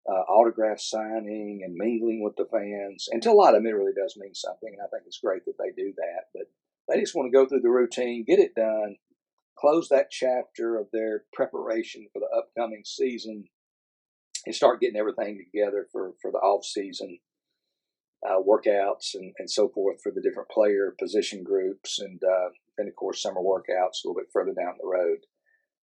uh, 0.10 0.24
autograph 0.32 0.80
signing 0.80 1.62
and 1.64 1.76
mingling 1.76 2.22
with 2.24 2.36
the 2.36 2.46
fans. 2.52 3.08
And 3.12 3.22
to 3.24 3.32
a 3.32 3.34
lot 3.34 3.56
of 3.56 3.64
them, 3.64 3.68
it 3.68 3.76
really 3.76 3.94
does 3.94 4.18
mean 4.18 4.34
something, 4.34 4.70
and 4.72 4.82
I 4.82 4.88
think 4.88 5.04
it's 5.06 5.20
great 5.20 5.46
that 5.46 5.56
they 5.60 5.72
do 5.76 5.94
that. 5.96 6.26
But 6.34 6.44
they 6.88 7.00
just 7.00 7.16
want 7.16 7.32
to 7.32 7.38
go 7.38 7.48
through 7.48 7.62
the 7.62 7.70
routine, 7.70 8.26
get 8.28 8.40
it 8.40 8.56
done, 8.56 8.98
close 9.58 9.90
that 9.90 10.12
chapter 10.12 10.78
of 10.78 10.88
their 10.92 11.24
preparation 11.34 12.08
for 12.12 12.20
the 12.20 12.38
upcoming 12.38 12.84
season, 12.86 13.46
and 14.46 14.56
start 14.56 14.82
getting 14.82 15.00
everything 15.00 15.38
together 15.38 15.88
for, 15.92 16.14
for 16.22 16.32
the 16.32 16.38
off 16.38 16.66
season 16.66 17.20
uh, 18.28 18.40
workouts 18.42 19.16
and, 19.16 19.34
and 19.38 19.50
so 19.50 19.70
forth 19.70 20.02
for 20.02 20.12
the 20.12 20.22
different 20.22 20.50
player 20.50 20.96
position 21.00 21.44
groups, 21.44 22.00
and 22.00 22.22
uh, 22.24 22.50
then 22.78 22.88
of 22.88 22.96
course 22.96 23.22
summer 23.22 23.42
workouts 23.42 24.04
a 24.04 24.08
little 24.08 24.16
bit 24.16 24.32
further 24.32 24.54
down 24.54 24.76
the 24.80 24.88
road. 24.88 25.20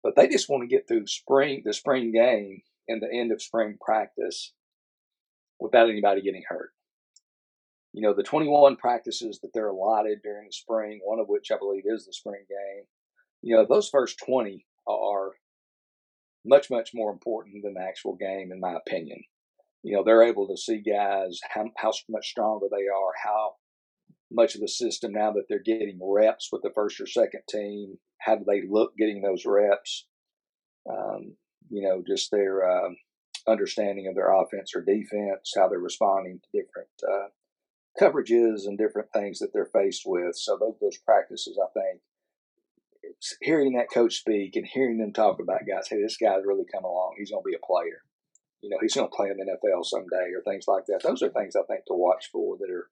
But 0.03 0.15
they 0.15 0.27
just 0.27 0.49
want 0.49 0.61
to 0.61 0.67
get 0.67 0.87
through 0.87 1.07
spring, 1.07 1.63
the 1.65 1.73
spring 1.73 2.11
game, 2.11 2.61
and 2.87 3.01
the 3.01 3.11
end 3.11 3.31
of 3.31 3.41
spring 3.41 3.77
practice 3.83 4.53
without 5.59 5.89
anybody 5.89 6.21
getting 6.21 6.43
hurt. 6.47 6.71
You 7.93 8.01
know, 8.01 8.13
the 8.13 8.23
21 8.23 8.75
practices 8.75 9.39
that 9.41 9.51
they're 9.53 9.69
allotted 9.69 10.19
during 10.21 10.47
the 10.47 10.53
spring, 10.53 10.99
one 11.03 11.19
of 11.19 11.27
which 11.29 11.49
I 11.51 11.57
believe 11.57 11.83
is 11.85 12.05
the 12.05 12.13
spring 12.13 12.43
game, 12.49 12.83
you 13.41 13.55
know, 13.55 13.65
those 13.67 13.89
first 13.89 14.19
20 14.25 14.65
are 14.87 15.31
much, 16.45 16.69
much 16.69 16.91
more 16.93 17.11
important 17.11 17.63
than 17.63 17.73
the 17.73 17.81
actual 17.81 18.15
game, 18.15 18.51
in 18.51 18.59
my 18.59 18.75
opinion. 18.75 19.23
You 19.83 19.95
know, 19.95 20.03
they're 20.03 20.23
able 20.23 20.47
to 20.47 20.57
see 20.57 20.81
guys 20.81 21.39
how, 21.49 21.65
how 21.77 21.91
much 22.09 22.27
stronger 22.27 22.67
they 22.71 22.87
are, 22.87 23.13
how 23.23 23.55
much 24.31 24.55
of 24.55 24.61
the 24.61 24.67
system 24.67 25.11
now 25.13 25.31
that 25.31 25.43
they're 25.47 25.59
getting 25.59 25.99
reps 26.01 26.49
with 26.51 26.61
the 26.63 26.71
first 26.73 26.99
or 26.99 27.07
second 27.07 27.41
team, 27.49 27.97
how 28.19 28.35
do 28.35 28.43
they 28.47 28.63
look 28.67 28.95
getting 28.97 29.21
those 29.21 29.45
reps? 29.45 30.07
Um, 30.89 31.35
you 31.69 31.81
know, 31.81 32.03
just 32.05 32.31
their 32.31 32.67
uh, 32.69 32.89
understanding 33.47 34.07
of 34.07 34.15
their 34.15 34.33
offense 34.33 34.73
or 34.75 34.81
defense, 34.81 35.53
how 35.55 35.67
they're 35.67 35.79
responding 35.79 36.39
to 36.39 36.61
different 36.61 36.89
uh, 37.07 37.27
coverages 38.01 38.65
and 38.65 38.77
different 38.77 39.09
things 39.13 39.39
that 39.39 39.49
they're 39.53 39.65
faced 39.65 40.03
with. 40.05 40.35
So 40.35 40.57
those, 40.59 40.75
those 40.81 40.97
practices, 40.97 41.59
I 41.61 41.67
think, 41.79 42.01
hearing 43.41 43.73
that 43.73 43.91
coach 43.93 44.15
speak 44.15 44.55
and 44.55 44.65
hearing 44.65 44.97
them 44.97 45.13
talk 45.13 45.39
about 45.39 45.61
guys, 45.67 45.87
hey, 45.89 46.01
this 46.01 46.17
guy's 46.17 46.45
really 46.45 46.65
come 46.71 46.83
along. 46.83 47.15
He's 47.17 47.31
going 47.31 47.43
to 47.43 47.49
be 47.49 47.55
a 47.55 47.65
player. 47.65 48.03
You 48.61 48.69
know, 48.69 48.77
he's 48.81 48.95
going 48.95 49.09
to 49.09 49.15
play 49.15 49.29
in 49.29 49.37
the 49.37 49.43
NFL 49.43 49.85
someday 49.85 50.31
or 50.35 50.41
things 50.43 50.65
like 50.67 50.85
that. 50.87 51.01
Those 51.03 51.21
are 51.21 51.29
things 51.29 51.55
I 51.55 51.63
think 51.63 51.85
to 51.87 51.93
watch 51.93 52.29
for 52.31 52.57
that 52.57 52.69
are 52.71 52.89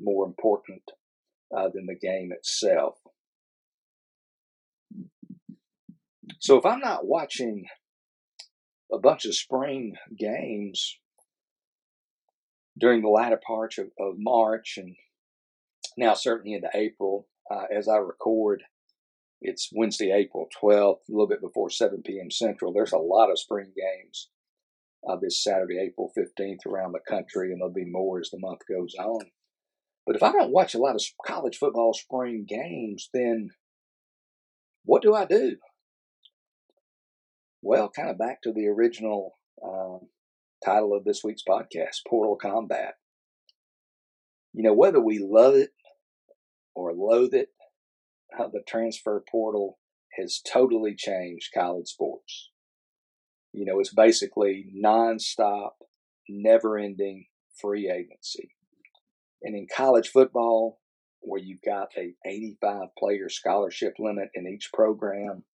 more 0.00 0.26
important 0.26 0.82
uh, 1.56 1.68
than 1.72 1.86
the 1.86 1.96
game 1.96 2.30
itself. 2.32 2.98
So 6.38 6.56
if 6.56 6.66
I'm 6.66 6.80
not 6.80 7.06
watching 7.06 7.66
a 8.92 8.98
bunch 8.98 9.24
of 9.24 9.34
spring 9.34 9.94
games 10.18 10.98
during 12.78 13.02
the 13.02 13.08
latter 13.08 13.40
part 13.44 13.78
of, 13.78 13.86
of 13.98 14.14
March 14.18 14.74
and 14.76 14.96
now 15.96 16.14
certainly 16.14 16.54
into 16.54 16.70
April, 16.74 17.26
uh, 17.50 17.64
as 17.76 17.88
I 17.88 17.96
record, 17.96 18.62
it's 19.42 19.70
Wednesday, 19.72 20.12
April 20.12 20.46
12th, 20.62 21.08
a 21.08 21.12
little 21.12 21.26
bit 21.26 21.40
before 21.40 21.68
7 21.68 22.02
p.m. 22.04 22.30
Central. 22.30 22.72
There's 22.72 22.92
a 22.92 22.98
lot 22.98 23.30
of 23.30 23.38
spring 23.38 23.72
games 23.76 24.28
uh, 25.08 25.16
this 25.20 25.42
Saturday, 25.42 25.78
April 25.78 26.12
15th, 26.16 26.64
around 26.66 26.92
the 26.92 27.00
country, 27.08 27.50
and 27.50 27.60
there'll 27.60 27.72
be 27.72 27.84
more 27.84 28.20
as 28.20 28.30
the 28.30 28.38
month 28.38 28.60
goes 28.68 28.94
on. 28.98 29.26
But 30.06 30.16
if 30.16 30.22
I 30.22 30.32
don't 30.32 30.52
watch 30.52 30.74
a 30.74 30.78
lot 30.78 30.94
of 30.94 31.02
college 31.26 31.58
football 31.58 31.92
spring 31.92 32.46
games, 32.48 33.08
then 33.12 33.50
what 34.84 35.02
do 35.02 35.14
I 35.14 35.24
do? 35.24 35.56
Well, 37.62 37.90
kind 37.94 38.10
of 38.10 38.18
back 38.18 38.42
to 38.42 38.52
the 38.52 38.66
original 38.66 39.34
um, 39.64 40.00
title 40.64 40.94
of 40.94 41.04
this 41.04 41.22
week's 41.22 41.42
podcast, 41.48 41.98
Portal 42.08 42.36
Combat. 42.36 42.94
You 44.52 44.64
know, 44.64 44.74
whether 44.74 45.00
we 45.00 45.18
love 45.18 45.54
it 45.54 45.70
or 46.74 46.92
loathe 46.92 47.34
it, 47.34 47.48
uh, 48.38 48.48
the 48.52 48.62
transfer 48.66 49.22
portal 49.30 49.78
has 50.18 50.40
totally 50.40 50.94
changed 50.94 51.52
college 51.54 51.88
sports. 51.88 52.50
You 53.52 53.64
know, 53.66 53.80
it's 53.80 53.92
basically 53.92 54.66
nonstop, 54.74 55.72
never 56.28 56.78
ending 56.78 57.26
free 57.60 57.90
agency. 57.90 58.54
And 59.42 59.56
in 59.56 59.66
college 59.74 60.08
football, 60.08 60.80
where 61.20 61.40
you've 61.40 61.62
got 61.64 61.88
a 61.96 62.14
85 62.26 62.88
player 62.98 63.28
scholarship 63.28 63.94
limit 63.98 64.30
in 64.34 64.46
each 64.46 64.70
program, 64.72 65.44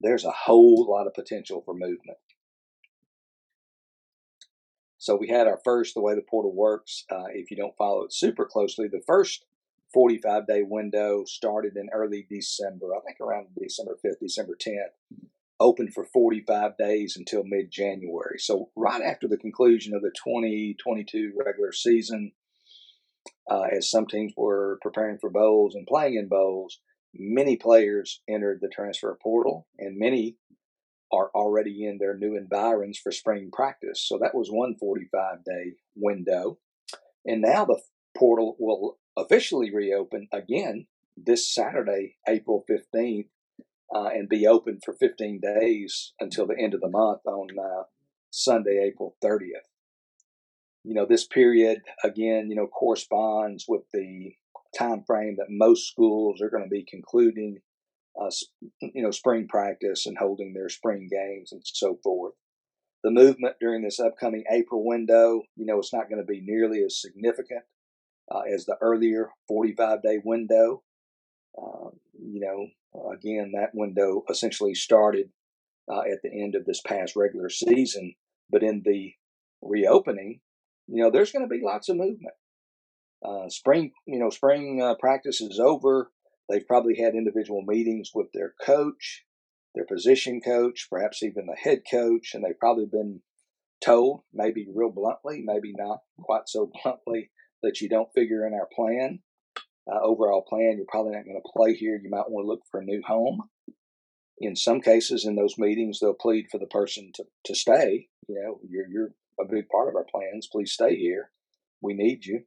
there's 0.00 0.24
a 0.24 0.30
whole 0.30 0.86
lot 0.88 1.06
of 1.06 1.14
potential 1.14 1.62
for 1.64 1.74
movement. 1.74 2.18
So 4.98 5.16
we 5.16 5.28
had 5.28 5.46
our 5.46 5.60
first, 5.64 5.94
the 5.94 6.00
way 6.00 6.14
the 6.14 6.22
portal 6.28 6.54
works, 6.54 7.04
uh, 7.10 7.26
if 7.32 7.50
you 7.50 7.56
don't 7.56 7.76
follow 7.76 8.02
it 8.02 8.12
super 8.12 8.44
closely, 8.44 8.88
the 8.88 9.02
first 9.06 9.44
45 9.92 10.46
day 10.46 10.62
window 10.62 11.24
started 11.26 11.76
in 11.76 11.88
early 11.92 12.26
December, 12.30 12.94
I 12.94 13.00
think 13.06 13.18
around 13.20 13.48
December 13.60 13.96
5th, 14.04 14.20
December 14.20 14.56
10th, 14.56 15.18
opened 15.60 15.92
for 15.94 16.04
45 16.04 16.76
days 16.76 17.16
until 17.16 17.42
mid 17.44 17.70
January. 17.70 18.38
So, 18.38 18.70
right 18.76 19.02
after 19.02 19.28
the 19.28 19.38
conclusion 19.38 19.94
of 19.94 20.02
the 20.02 20.10
2022 20.10 21.32
regular 21.36 21.72
season, 21.72 22.32
uh, 23.50 23.66
as 23.76 23.90
some 23.90 24.06
teams 24.06 24.32
were 24.36 24.78
preparing 24.82 25.18
for 25.18 25.30
bowls 25.30 25.74
and 25.74 25.86
playing 25.86 26.16
in 26.16 26.28
bowls, 26.28 26.80
many 27.14 27.56
players 27.56 28.20
entered 28.28 28.58
the 28.60 28.68
transfer 28.68 29.16
portal, 29.22 29.66
and 29.78 29.98
many 29.98 30.36
are 31.12 31.30
already 31.34 31.86
in 31.86 31.98
their 31.98 32.16
new 32.16 32.36
environs 32.36 32.98
for 32.98 33.10
spring 33.10 33.50
practice. 33.52 34.04
So 34.06 34.18
that 34.18 34.34
was 34.34 34.50
one 34.50 34.76
45 34.78 35.44
day 35.44 35.72
window. 35.96 36.58
And 37.24 37.40
now 37.40 37.64
the 37.64 37.80
portal 38.16 38.56
will 38.58 38.98
officially 39.18 39.74
reopen 39.74 40.28
again 40.32 40.86
this 41.16 41.52
Saturday, 41.52 42.16
April 42.26 42.64
15th, 42.70 43.28
uh, 43.94 44.08
and 44.08 44.28
be 44.28 44.46
open 44.46 44.78
for 44.84 44.94
15 44.94 45.40
days 45.40 46.12
until 46.20 46.46
the 46.46 46.58
end 46.58 46.74
of 46.74 46.80
the 46.80 46.88
month 46.88 47.20
on 47.26 47.48
uh, 47.58 47.84
Sunday, 48.30 48.84
April 48.86 49.16
30th. 49.24 49.66
You 50.84 50.94
know, 50.94 51.06
this 51.06 51.26
period, 51.26 51.82
again, 52.04 52.48
you 52.48 52.56
know, 52.56 52.66
corresponds 52.66 53.64
with 53.66 53.82
the 53.92 54.34
time 54.76 55.02
frame 55.06 55.36
that 55.38 55.46
most 55.48 55.88
schools 55.88 56.40
are 56.40 56.50
going 56.50 56.62
to 56.62 56.68
be 56.68 56.84
concluding, 56.88 57.58
uh, 58.20 58.30
you 58.80 59.02
know, 59.02 59.10
spring 59.10 59.48
practice 59.48 60.06
and 60.06 60.18
holding 60.18 60.52
their 60.52 60.68
spring 60.68 61.08
games 61.10 61.52
and 61.52 61.62
so 61.64 61.98
forth. 62.02 62.34
The 63.02 63.10
movement 63.10 63.56
during 63.60 63.82
this 63.82 64.00
upcoming 64.00 64.44
April 64.50 64.84
window, 64.84 65.42
you 65.56 65.66
know, 65.66 65.78
it's 65.78 65.92
not 65.92 66.08
going 66.08 66.20
to 66.20 66.26
be 66.26 66.40
nearly 66.40 66.82
as 66.82 67.00
significant 67.00 67.62
uh, 68.30 68.40
as 68.52 68.66
the 68.66 68.76
earlier 68.80 69.30
45 69.46 70.02
day 70.02 70.18
window. 70.24 70.82
Uh, 71.56 71.90
you 72.20 72.40
know, 72.40 72.68
again, 73.12 73.52
that 73.54 73.74
window 73.74 74.24
essentially 74.30 74.74
started 74.74 75.30
uh, 75.90 76.00
at 76.00 76.22
the 76.22 76.30
end 76.30 76.54
of 76.54 76.64
this 76.64 76.80
past 76.86 77.16
regular 77.16 77.48
season, 77.48 78.14
but 78.50 78.62
in 78.62 78.82
the 78.84 79.12
reopening, 79.62 80.40
you 80.86 81.02
know, 81.02 81.10
there's 81.10 81.32
going 81.32 81.44
to 81.44 81.48
be 81.48 81.62
lots 81.64 81.88
of 81.88 81.96
movement. 81.96 82.34
Uh, 83.24 83.48
spring, 83.48 83.92
you 84.06 84.18
know, 84.18 84.30
spring 84.30 84.80
uh, 84.82 84.94
practice 84.94 85.40
is 85.40 85.58
over. 85.58 86.10
They've 86.48 86.66
probably 86.66 86.96
had 86.96 87.14
individual 87.14 87.62
meetings 87.62 88.10
with 88.14 88.28
their 88.32 88.54
coach, 88.60 89.24
their 89.74 89.84
position 89.84 90.40
coach, 90.40 90.86
perhaps 90.90 91.22
even 91.22 91.46
the 91.46 91.56
head 91.56 91.82
coach, 91.90 92.32
and 92.34 92.44
they've 92.44 92.58
probably 92.58 92.86
been 92.86 93.20
told, 93.84 94.22
maybe 94.32 94.66
real 94.72 94.90
bluntly, 94.90 95.42
maybe 95.44 95.72
not 95.76 95.98
quite 96.20 96.48
so 96.48 96.70
bluntly, 96.82 97.30
that 97.62 97.80
you 97.80 97.88
don't 97.88 98.12
figure 98.14 98.46
in 98.46 98.54
our 98.54 98.68
plan, 98.74 99.20
uh, 99.90 100.00
overall 100.02 100.44
plan. 100.48 100.74
You're 100.76 100.86
probably 100.88 101.12
not 101.12 101.24
going 101.24 101.40
to 101.40 101.52
play 101.56 101.74
here. 101.74 102.00
You 102.02 102.10
might 102.10 102.30
want 102.30 102.44
to 102.44 102.48
look 102.48 102.62
for 102.70 102.80
a 102.80 102.84
new 102.84 103.02
home. 103.06 103.42
In 104.38 104.54
some 104.54 104.80
cases, 104.80 105.24
in 105.24 105.34
those 105.34 105.58
meetings, 105.58 105.98
they'll 106.00 106.14
plead 106.14 106.46
for 106.50 106.58
the 106.58 106.66
person 106.66 107.10
to, 107.14 107.24
to 107.46 107.54
stay. 107.54 108.08
You 108.28 108.34
know, 108.36 108.60
you're, 108.68 108.88
you're 108.88 109.10
a 109.40 109.44
big 109.50 109.68
part 109.68 109.88
of 109.88 109.96
our 109.96 110.06
plans. 110.10 110.48
Please 110.50 110.72
stay 110.72 110.96
here. 110.96 111.30
We 111.80 111.94
need 111.94 112.24
you. 112.24 112.42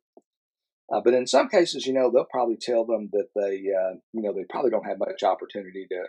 Uh, 0.93 1.01
but 1.03 1.13
in 1.13 1.25
some 1.25 1.47
cases, 1.47 1.85
you 1.85 1.93
know, 1.93 2.11
they'll 2.11 2.25
probably 2.25 2.57
tell 2.57 2.85
them 2.85 3.09
that 3.13 3.27
they, 3.35 3.63
uh, 3.71 3.95
you 4.13 4.21
know, 4.21 4.33
they 4.33 4.45
probably 4.49 4.71
don't 4.71 4.87
have 4.87 4.99
much 4.99 5.23
opportunity 5.23 5.87
to 5.89 6.03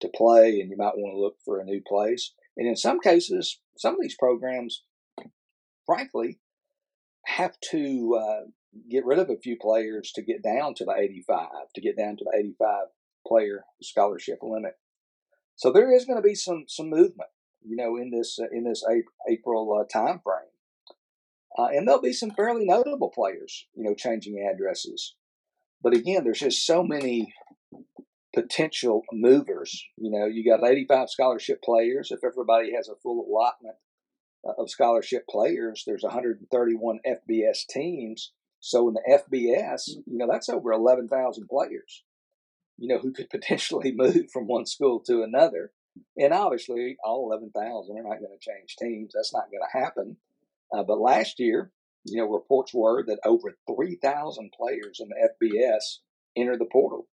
to 0.00 0.08
play, 0.14 0.60
and 0.60 0.70
you 0.70 0.76
might 0.76 0.96
want 0.96 1.12
to 1.12 1.20
look 1.20 1.36
for 1.44 1.58
a 1.58 1.64
new 1.64 1.82
place. 1.86 2.32
And 2.56 2.68
in 2.68 2.76
some 2.76 3.00
cases, 3.00 3.60
some 3.76 3.94
of 3.94 4.00
these 4.00 4.16
programs, 4.16 4.84
frankly, 5.86 6.38
have 7.28 7.58
to 7.70 8.18
uh, 8.20 8.46
get 8.90 9.04
rid 9.04 9.18
of 9.18 9.30
a 9.30 9.36
few 9.36 9.56
players 9.60 10.12
to 10.14 10.22
get 10.22 10.42
down 10.42 10.74
to 10.74 10.84
the 10.84 10.94
85, 10.96 11.48
to 11.74 11.80
get 11.80 11.96
down 11.96 12.16
to 12.16 12.24
the 12.24 12.36
85 12.36 12.86
player 13.26 13.64
scholarship 13.82 14.38
limit. 14.42 14.72
So 15.56 15.70
there 15.70 15.94
is 15.94 16.04
going 16.04 16.16
to 16.16 16.26
be 16.26 16.34
some 16.34 16.64
some 16.68 16.88
movement, 16.88 17.30
you 17.62 17.76
know, 17.76 17.96
in 17.96 18.10
this 18.10 18.38
uh, 18.40 18.46
in 18.50 18.64
this 18.64 18.82
April 19.28 19.78
uh, 19.78 19.84
time 19.92 20.20
frame. 20.24 20.50
Uh, 21.58 21.68
and 21.76 21.86
there'll 21.86 22.00
be 22.00 22.12
some 22.12 22.30
fairly 22.30 22.64
notable 22.64 23.10
players, 23.10 23.66
you 23.74 23.82
know, 23.82 23.94
changing 23.94 24.38
addresses. 24.38 25.16
But 25.82 25.94
again, 25.94 26.22
there's 26.22 26.40
just 26.40 26.64
so 26.64 26.84
many 26.84 27.34
potential 28.34 29.02
movers. 29.12 29.84
You 29.96 30.10
know, 30.10 30.26
you 30.26 30.44
got 30.44 30.66
85 30.66 31.10
scholarship 31.10 31.60
players. 31.62 32.10
If 32.12 32.20
everybody 32.24 32.74
has 32.74 32.88
a 32.88 32.94
full 33.02 33.26
allotment 33.26 33.76
of 34.44 34.70
scholarship 34.70 35.24
players, 35.28 35.84
there's 35.86 36.02
131 36.02 36.98
FBS 37.06 37.66
teams. 37.68 38.32
So 38.60 38.88
in 38.88 38.94
the 38.94 39.20
FBS, 39.20 39.88
you 40.06 40.18
know, 40.18 40.26
that's 40.30 40.48
over 40.48 40.72
11,000 40.72 41.48
players, 41.48 42.04
you 42.76 42.88
know, 42.88 42.98
who 42.98 43.12
could 43.12 43.30
potentially 43.30 43.92
move 43.94 44.30
from 44.32 44.46
one 44.46 44.66
school 44.66 45.00
to 45.06 45.22
another. 45.22 45.72
And 46.16 46.32
obviously, 46.32 46.96
all 47.04 47.30
11,000 47.32 47.96
are 47.96 48.02
not 48.02 48.20
going 48.20 48.36
to 48.38 48.50
change 48.50 48.76
teams. 48.76 49.12
That's 49.14 49.34
not 49.34 49.50
going 49.50 49.62
to 49.62 49.78
happen. 49.78 50.16
Uh, 50.72 50.84
but 50.84 51.00
last 51.00 51.40
year, 51.40 51.72
you 52.04 52.18
know, 52.18 52.30
reports 52.30 52.72
were 52.72 53.04
that 53.06 53.18
over 53.24 53.56
3,000 53.66 54.52
players 54.56 55.00
in 55.00 55.08
the 55.08 55.28
FBS 55.42 55.98
entered 56.36 56.60
the 56.60 56.66
portal. 56.66 57.08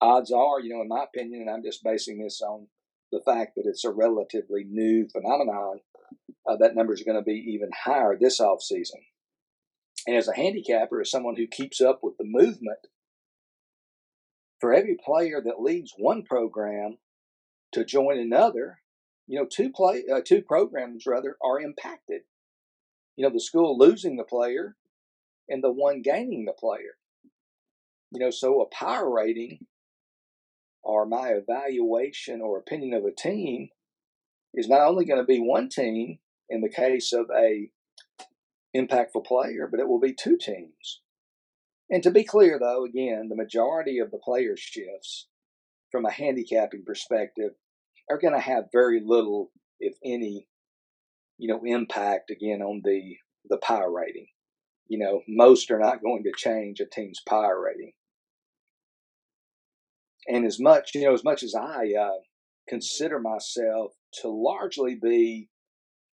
Odds 0.00 0.30
are, 0.30 0.60
you 0.60 0.74
know, 0.74 0.82
in 0.82 0.88
my 0.88 1.04
opinion, 1.04 1.42
and 1.42 1.50
I'm 1.50 1.64
just 1.64 1.82
basing 1.82 2.22
this 2.22 2.40
on 2.40 2.68
the 3.12 3.20
fact 3.24 3.52
that 3.56 3.66
it's 3.66 3.84
a 3.84 3.90
relatively 3.90 4.64
new 4.64 5.08
phenomenon, 5.08 5.80
uh, 6.48 6.56
that 6.56 6.74
number 6.74 6.92
is 6.92 7.02
going 7.02 7.16
to 7.16 7.22
be 7.22 7.52
even 7.54 7.70
higher 7.84 8.16
this 8.18 8.40
offseason. 8.40 9.02
And 10.06 10.16
as 10.16 10.28
a 10.28 10.36
handicapper, 10.36 11.00
as 11.00 11.10
someone 11.10 11.36
who 11.36 11.46
keeps 11.46 11.80
up 11.80 12.00
with 12.02 12.16
the 12.18 12.24
movement, 12.24 12.78
for 14.60 14.72
every 14.72 14.96
player 15.02 15.40
that 15.44 15.60
leaves 15.60 15.92
one 15.96 16.22
program 16.22 16.98
to 17.72 17.84
join 17.84 18.18
another, 18.18 18.78
you 19.26 19.38
know, 19.38 19.46
two 19.50 19.70
play 19.70 20.04
uh, 20.12 20.20
two 20.24 20.42
programs 20.42 21.04
rather 21.06 21.36
are 21.42 21.60
impacted. 21.60 22.22
You 23.16 23.26
know, 23.26 23.32
the 23.32 23.40
school 23.40 23.76
losing 23.78 24.16
the 24.16 24.24
player 24.24 24.76
and 25.48 25.62
the 25.62 25.72
one 25.72 26.02
gaining 26.02 26.44
the 26.44 26.52
player. 26.52 26.96
You 28.10 28.20
know, 28.20 28.30
so 28.30 28.62
a 28.62 28.74
power 28.74 29.10
rating 29.10 29.66
or 30.82 31.06
my 31.06 31.30
evaluation 31.30 32.40
or 32.40 32.58
opinion 32.58 32.94
of 32.94 33.04
a 33.04 33.12
team 33.12 33.68
is 34.54 34.68
not 34.68 34.80
only 34.80 35.04
going 35.04 35.20
to 35.20 35.26
be 35.26 35.40
one 35.40 35.68
team 35.68 36.18
in 36.48 36.60
the 36.60 36.68
case 36.68 37.12
of 37.12 37.26
a 37.36 37.70
impactful 38.76 39.24
player, 39.26 39.68
but 39.70 39.80
it 39.80 39.88
will 39.88 40.00
be 40.00 40.14
two 40.14 40.36
teams. 40.36 41.00
And 41.90 42.02
to 42.02 42.10
be 42.10 42.24
clear, 42.24 42.58
though, 42.58 42.84
again, 42.84 43.28
the 43.28 43.36
majority 43.36 43.98
of 43.98 44.10
the 44.10 44.18
player 44.18 44.56
shifts 44.56 45.26
from 45.90 46.04
a 46.04 46.10
handicapping 46.10 46.84
perspective 46.84 47.52
are 48.10 48.18
going 48.18 48.34
to 48.34 48.40
have 48.40 48.64
very 48.72 49.00
little, 49.04 49.50
if 49.80 49.96
any, 50.04 50.46
you 51.38 51.48
know, 51.48 51.62
impact 51.64 52.30
again 52.30 52.62
on 52.62 52.82
the 52.84 53.16
the 53.48 53.58
power 53.58 53.90
rating. 53.90 54.26
You 54.88 54.98
know, 54.98 55.22
most 55.26 55.70
are 55.70 55.78
not 55.78 56.02
going 56.02 56.24
to 56.24 56.32
change 56.36 56.80
a 56.80 56.86
team's 56.86 57.20
power 57.26 57.62
rating. 57.62 57.92
And 60.28 60.44
as 60.44 60.60
much, 60.60 60.94
you 60.94 61.02
know, 61.02 61.14
as 61.14 61.24
much 61.24 61.42
as 61.42 61.54
I 61.54 61.92
uh, 61.98 62.18
consider 62.68 63.18
myself 63.18 63.94
to 64.20 64.28
largely 64.28 64.94
be 64.94 65.48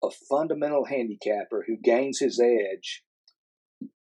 a 0.02 0.08
fundamental 0.28 0.84
handicapper 0.84 1.64
who 1.66 1.76
gains 1.76 2.18
his 2.18 2.40
edge 2.40 3.04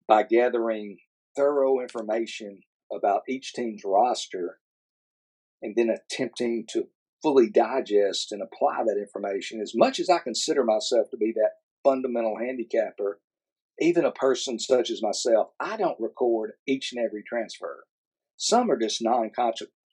by 0.07 0.23
gathering 0.25 0.99
thorough 1.35 1.81
information 1.81 2.61
about 2.93 3.23
each 3.29 3.55
team's 3.55 3.83
roster 3.85 4.59
and 5.63 5.75
then 5.77 5.89
attempting 5.89 6.67
to 6.71 6.89
fully 7.23 7.49
digest 7.49 8.33
and 8.33 8.43
apply 8.43 8.83
that 8.85 8.99
information. 8.99 9.61
As 9.61 9.73
much 9.75 9.99
as 9.99 10.11
I 10.11 10.19
consider 10.19 10.63
myself 10.63 11.09
to 11.11 11.17
be 11.17 11.33
that 11.37 11.53
fundamental 11.83 12.37
handicapper, 12.39 13.21
even 13.81 14.05
a 14.05 14.13
person 14.13 14.59
such 14.59 14.91
as 14.91 15.03
myself, 15.03 15.49
I 15.59 15.79
don't 15.79 15.99
record 15.99 16.53
each 16.67 16.93
and 16.93 17.05
every 17.05 17.23
transfer. 17.27 17.85
Some 18.37 18.71
are 18.71 18.79
just 18.79 19.03
non 19.03 19.31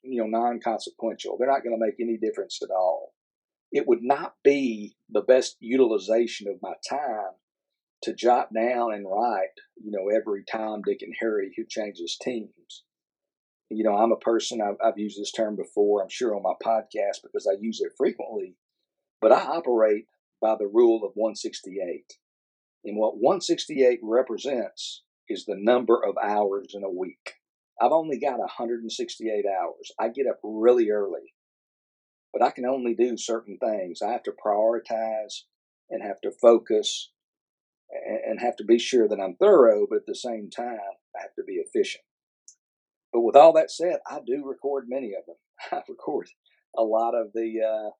you 0.02 0.20
know 0.20 0.26
non-consequential. 0.26 1.36
They're 1.38 1.50
not 1.50 1.62
going 1.62 1.76
to 1.78 1.84
make 1.84 1.96
any 2.00 2.18
difference 2.18 2.60
at 2.62 2.70
all. 2.70 3.12
It 3.70 3.86
would 3.86 4.02
not 4.02 4.34
be 4.44 4.96
the 5.08 5.22
best 5.22 5.56
utilization 5.60 6.48
of 6.48 6.60
my 6.60 6.74
time 6.88 7.32
to 8.02 8.12
jot 8.12 8.52
down 8.52 8.92
and 8.92 9.06
write, 9.08 9.54
you 9.82 9.90
know, 9.92 10.14
every 10.14 10.44
Tom, 10.44 10.82
Dick, 10.84 10.98
and 11.02 11.14
Harry 11.20 11.52
who 11.56 11.64
changes 11.68 12.18
teams. 12.20 12.84
You 13.70 13.84
know, 13.84 13.96
I'm 13.96 14.12
a 14.12 14.16
person, 14.16 14.60
I've, 14.60 14.76
I've 14.84 14.98
used 14.98 15.18
this 15.18 15.32
term 15.32 15.56
before, 15.56 16.02
I'm 16.02 16.10
sure 16.10 16.36
on 16.36 16.42
my 16.42 16.54
podcast 16.62 17.22
because 17.22 17.48
I 17.50 17.56
use 17.58 17.80
it 17.80 17.92
frequently, 17.96 18.56
but 19.20 19.32
I 19.32 19.40
operate 19.40 20.06
by 20.42 20.56
the 20.58 20.66
rule 20.66 21.04
of 21.04 21.12
168. 21.14 22.12
And 22.84 22.98
what 22.98 23.14
168 23.14 24.00
represents 24.02 25.04
is 25.28 25.46
the 25.46 25.56
number 25.56 25.98
of 26.04 26.16
hours 26.22 26.72
in 26.74 26.82
a 26.82 26.90
week. 26.90 27.34
I've 27.82 27.90
only 27.92 28.18
got 28.20 28.38
168 28.38 29.44
hours. 29.44 29.90
I 29.98 30.08
get 30.08 30.28
up 30.28 30.38
really 30.44 30.90
early, 30.90 31.34
but 32.32 32.42
I 32.42 32.50
can 32.50 32.64
only 32.64 32.94
do 32.94 33.16
certain 33.16 33.58
things. 33.58 34.00
I 34.00 34.12
have 34.12 34.22
to 34.24 34.32
prioritize 34.32 35.42
and 35.90 36.00
have 36.00 36.20
to 36.20 36.30
focus 36.30 37.10
and 37.90 38.40
have 38.40 38.56
to 38.56 38.64
be 38.64 38.78
sure 38.78 39.08
that 39.08 39.20
I'm 39.20 39.34
thorough, 39.34 39.86
but 39.90 39.96
at 39.96 40.06
the 40.06 40.14
same 40.14 40.48
time, 40.48 40.78
I 41.16 41.22
have 41.22 41.34
to 41.34 41.42
be 41.44 41.54
efficient. 41.54 42.04
But 43.12 43.22
with 43.22 43.36
all 43.36 43.52
that 43.54 43.70
said, 43.70 43.98
I 44.08 44.20
do 44.24 44.46
record 44.46 44.86
many 44.88 45.12
of 45.14 45.26
them. 45.26 45.36
I 45.72 45.82
record 45.88 46.28
a 46.78 46.82
lot 46.82 47.14
of 47.14 47.32
the, 47.34 47.60
uh, 47.60 47.90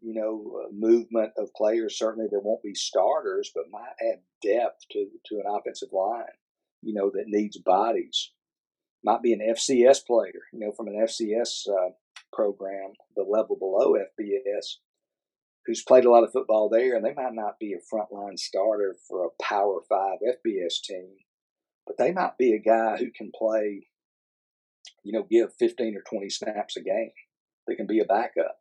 you 0.00 0.14
know, 0.14 0.62
uh, 0.64 0.68
movement 0.72 1.32
of 1.36 1.54
players. 1.54 1.98
Certainly, 1.98 2.28
there 2.30 2.40
won't 2.40 2.62
be 2.62 2.74
starters, 2.74 3.52
but 3.54 3.70
might 3.70 3.94
add 4.00 4.20
depth 4.42 4.86
to 4.92 5.06
to 5.26 5.36
an 5.36 5.44
offensive 5.48 5.92
line. 5.92 6.24
You 6.82 6.94
know, 6.94 7.10
that 7.10 7.24
needs 7.26 7.58
bodies. 7.58 8.32
Might 9.04 9.22
be 9.22 9.32
an 9.32 9.40
FCS 9.40 10.04
player. 10.06 10.42
You 10.52 10.60
know, 10.60 10.72
from 10.72 10.88
an 10.88 10.94
FCS 11.04 11.68
uh, 11.68 11.90
program, 12.32 12.92
the 13.14 13.22
level 13.22 13.56
below 13.56 13.94
FBS, 13.94 14.76
who's 15.66 15.82
played 15.82 16.04
a 16.04 16.10
lot 16.10 16.24
of 16.24 16.32
football 16.32 16.68
there, 16.68 16.96
and 16.96 17.04
they 17.04 17.14
might 17.14 17.34
not 17.34 17.58
be 17.58 17.74
a 17.74 17.94
frontline 17.94 18.38
starter 18.38 18.96
for 19.08 19.24
a 19.24 19.42
Power 19.42 19.80
Five 19.88 20.18
FBS 20.22 20.80
team, 20.82 21.10
but 21.86 21.96
they 21.98 22.12
might 22.12 22.38
be 22.38 22.52
a 22.52 22.58
guy 22.58 22.96
who 22.96 23.10
can 23.16 23.30
play, 23.36 23.86
you 25.02 25.12
know, 25.12 25.26
give 25.30 25.54
15 25.58 25.96
or 25.96 26.02
20 26.08 26.28
snaps 26.30 26.76
a 26.76 26.82
game. 26.82 27.10
They 27.66 27.74
can 27.74 27.86
be 27.86 28.00
a 28.00 28.04
backup, 28.04 28.58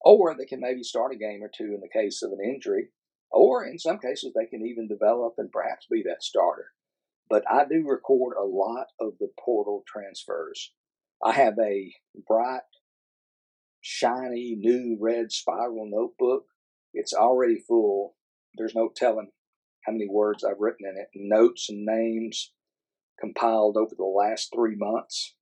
or 0.00 0.34
they 0.34 0.46
can 0.46 0.60
maybe 0.60 0.82
start 0.82 1.12
a 1.14 1.18
game 1.18 1.42
or 1.42 1.50
two 1.54 1.74
in 1.74 1.80
the 1.80 1.88
case 1.92 2.22
of 2.22 2.32
an 2.32 2.38
injury, 2.42 2.88
or 3.30 3.66
in 3.66 3.78
some 3.78 3.98
cases, 3.98 4.32
they 4.34 4.46
can 4.46 4.64
even 4.66 4.88
develop 4.88 5.34
and 5.38 5.52
perhaps 5.52 5.86
be 5.90 6.02
that 6.06 6.22
starter. 6.22 6.72
But 7.28 7.44
I 7.50 7.64
do 7.64 7.84
record 7.86 8.36
a 8.36 8.44
lot 8.44 8.86
of 9.00 9.14
the 9.18 9.28
portal 9.38 9.82
transfers. 9.86 10.72
I 11.24 11.32
have 11.32 11.54
a 11.58 11.92
bright 12.26 12.60
shiny 13.80 14.56
new 14.58 14.96
red 15.00 15.32
spiral 15.32 15.88
notebook. 15.88 16.44
It's 16.92 17.12
already 17.12 17.58
full. 17.66 18.14
There's 18.56 18.74
no 18.74 18.90
telling 18.94 19.30
how 19.84 19.92
many 19.92 20.08
words 20.08 20.44
I've 20.44 20.60
written 20.60 20.86
in 20.86 21.00
it, 21.00 21.08
notes 21.14 21.68
and 21.68 21.84
names 21.84 22.52
compiled 23.20 23.76
over 23.76 23.94
the 23.96 24.04
last 24.04 24.52
three 24.54 24.74
months. 24.76 25.34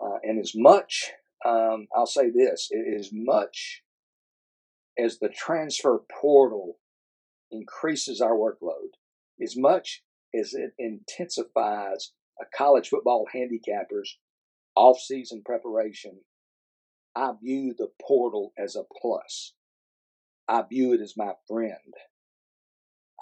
Uh, 0.00 0.18
and 0.22 0.38
as 0.38 0.52
much, 0.54 1.12
um, 1.44 1.86
I'll 1.94 2.06
say 2.06 2.30
this, 2.30 2.70
as 2.96 3.10
much 3.12 3.82
as 4.98 5.18
the 5.18 5.28
transfer 5.28 6.02
portal 6.20 6.78
increases 7.50 8.20
our 8.20 8.34
workload, 8.34 8.92
as 9.42 9.56
much 9.56 10.02
as 10.38 10.54
it 10.54 10.72
intensifies 10.78 12.12
a 12.40 12.44
college 12.56 12.88
football 12.88 13.26
handicapper's 13.32 14.18
off-season 14.74 15.42
preparation 15.44 16.20
I 17.16 17.32
view 17.42 17.74
the 17.76 17.88
portal 18.06 18.52
as 18.58 18.76
a 18.76 18.82
plus. 19.00 19.54
I 20.46 20.62
view 20.68 20.92
it 20.92 21.00
as 21.00 21.14
my 21.16 21.32
friend. 21.48 21.94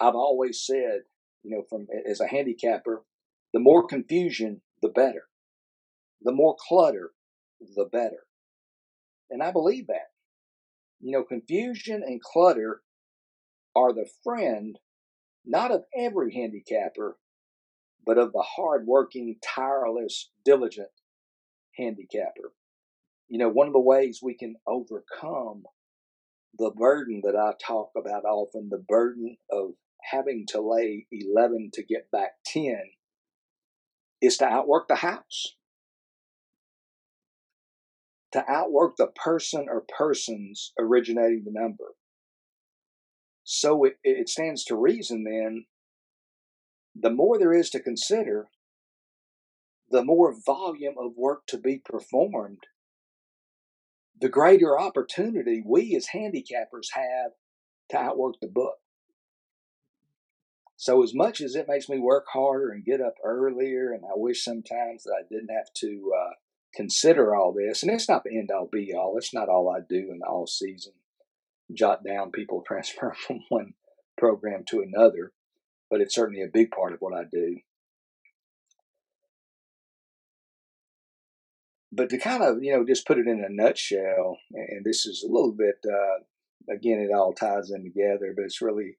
I've 0.01 0.15
always 0.15 0.61
said, 0.65 1.03
you 1.43 1.51
know, 1.55 1.63
from 1.69 1.87
as 2.05 2.19
a 2.19 2.27
handicapper, 2.27 3.03
the 3.53 3.61
more 3.61 3.87
confusion, 3.87 4.61
the 4.81 4.89
better. 4.89 5.23
The 6.21 6.33
more 6.33 6.57
clutter, 6.59 7.11
the 7.61 7.85
better. 7.89 8.27
And 9.29 9.41
I 9.41 9.53
believe 9.53 9.87
that. 9.87 10.11
You 10.99 11.11
know, 11.11 11.23
confusion 11.23 12.03
and 12.05 12.21
clutter 12.21 12.81
are 13.73 13.93
the 13.93 14.09
friend 14.25 14.77
not 15.45 15.71
of 15.71 15.83
every 15.97 16.33
handicapper, 16.33 17.17
but 18.05 18.17
of 18.17 18.33
the 18.33 18.43
hardworking, 18.55 19.35
tireless, 19.43 20.29
diligent 20.43 20.89
handicapper 21.77 22.53
you 23.27 23.39
know, 23.39 23.49
one 23.49 23.67
of 23.67 23.73
the 23.73 23.79
ways 23.79 24.19
we 24.21 24.35
can 24.35 24.55
overcome 24.67 25.63
the 26.57 26.71
burden 26.71 27.21
that 27.23 27.35
I 27.35 27.53
talk 27.65 27.91
about 27.97 28.23
often, 28.23 28.69
the 28.69 28.83
burden 28.87 29.37
of 29.51 29.71
having 30.11 30.45
to 30.49 30.61
lay 30.61 31.07
11 31.11 31.71
to 31.73 31.83
get 31.83 32.11
back 32.11 32.33
10, 32.45 32.77
is 34.21 34.37
to 34.37 34.45
outwork 34.45 34.87
the 34.87 34.95
house. 34.95 35.55
To 38.33 38.43
outwork 38.49 38.97
the 38.97 39.07
person 39.07 39.65
or 39.69 39.85
persons 39.97 40.73
originating 40.79 41.43
the 41.45 41.51
number. 41.51 41.95
So 43.45 43.85
it, 43.85 43.97
it 44.03 44.27
stands 44.27 44.65
to 44.65 44.75
reason 44.75 45.23
then, 45.23 45.65
the 46.93 47.09
more 47.09 47.37
there 47.37 47.53
is 47.53 47.69
to 47.69 47.79
consider, 47.79 48.47
the 49.89 50.03
more 50.03 50.35
volume 50.45 50.95
of 50.97 51.13
work 51.15 51.45
to 51.47 51.57
be 51.57 51.77
performed 51.77 52.65
the 54.19 54.29
greater 54.29 54.79
opportunity 54.79 55.61
we 55.65 55.95
as 55.95 56.07
handicappers 56.13 56.91
have 56.93 57.31
to 57.89 57.97
outwork 57.97 58.35
the 58.41 58.47
book. 58.47 58.77
So, 60.77 61.03
as 61.03 61.13
much 61.13 61.41
as 61.41 61.55
it 61.55 61.67
makes 61.67 61.87
me 61.87 61.99
work 61.99 62.25
harder 62.33 62.69
and 62.69 62.83
get 62.83 63.01
up 63.01 63.15
earlier, 63.23 63.91
and 63.91 64.03
I 64.03 64.15
wish 64.15 64.43
sometimes 64.43 65.03
that 65.03 65.15
I 65.17 65.27
didn't 65.29 65.55
have 65.55 65.73
to 65.75 66.11
uh, 66.17 66.33
consider 66.73 67.35
all 67.35 67.53
this, 67.53 67.81
and 67.81 67.91
it's 67.91 68.09
not 68.09 68.23
the 68.23 68.37
end 68.37 68.51
all 68.51 68.67
be 68.71 68.93
all, 68.93 69.17
it's 69.17 69.33
not 69.33 69.47
all 69.47 69.69
I 69.69 69.79
do 69.79 70.09
in 70.11 70.19
the 70.19 70.25
all 70.25 70.47
season, 70.47 70.93
jot 71.73 72.03
down 72.03 72.31
people 72.31 72.63
transfer 72.67 73.15
from 73.25 73.41
one 73.49 73.73
program 74.17 74.63
to 74.69 74.81
another, 74.81 75.31
but 75.89 76.01
it's 76.01 76.15
certainly 76.15 76.41
a 76.41 76.51
big 76.51 76.71
part 76.71 76.93
of 76.93 76.99
what 76.99 77.13
I 77.13 77.23
do. 77.29 77.59
But 81.91 82.09
to 82.09 82.17
kind 82.17 82.43
of, 82.43 82.61
you 82.61 82.73
know, 82.73 82.85
just 82.85 83.07
put 83.07 83.19
it 83.19 83.27
in 83.27 83.43
a 83.43 83.49
nutshell, 83.49 84.37
and 84.51 84.83
this 84.83 85.05
is 85.05 85.23
a 85.23 85.31
little 85.31 85.53
bit, 85.53 85.75
uh, 85.85 86.73
again, 86.73 86.99
it 86.99 87.13
all 87.13 87.33
ties 87.33 87.71
in 87.71 87.83
together, 87.83 88.33
but 88.35 88.43
it's 88.43 88.61
really 88.61 88.97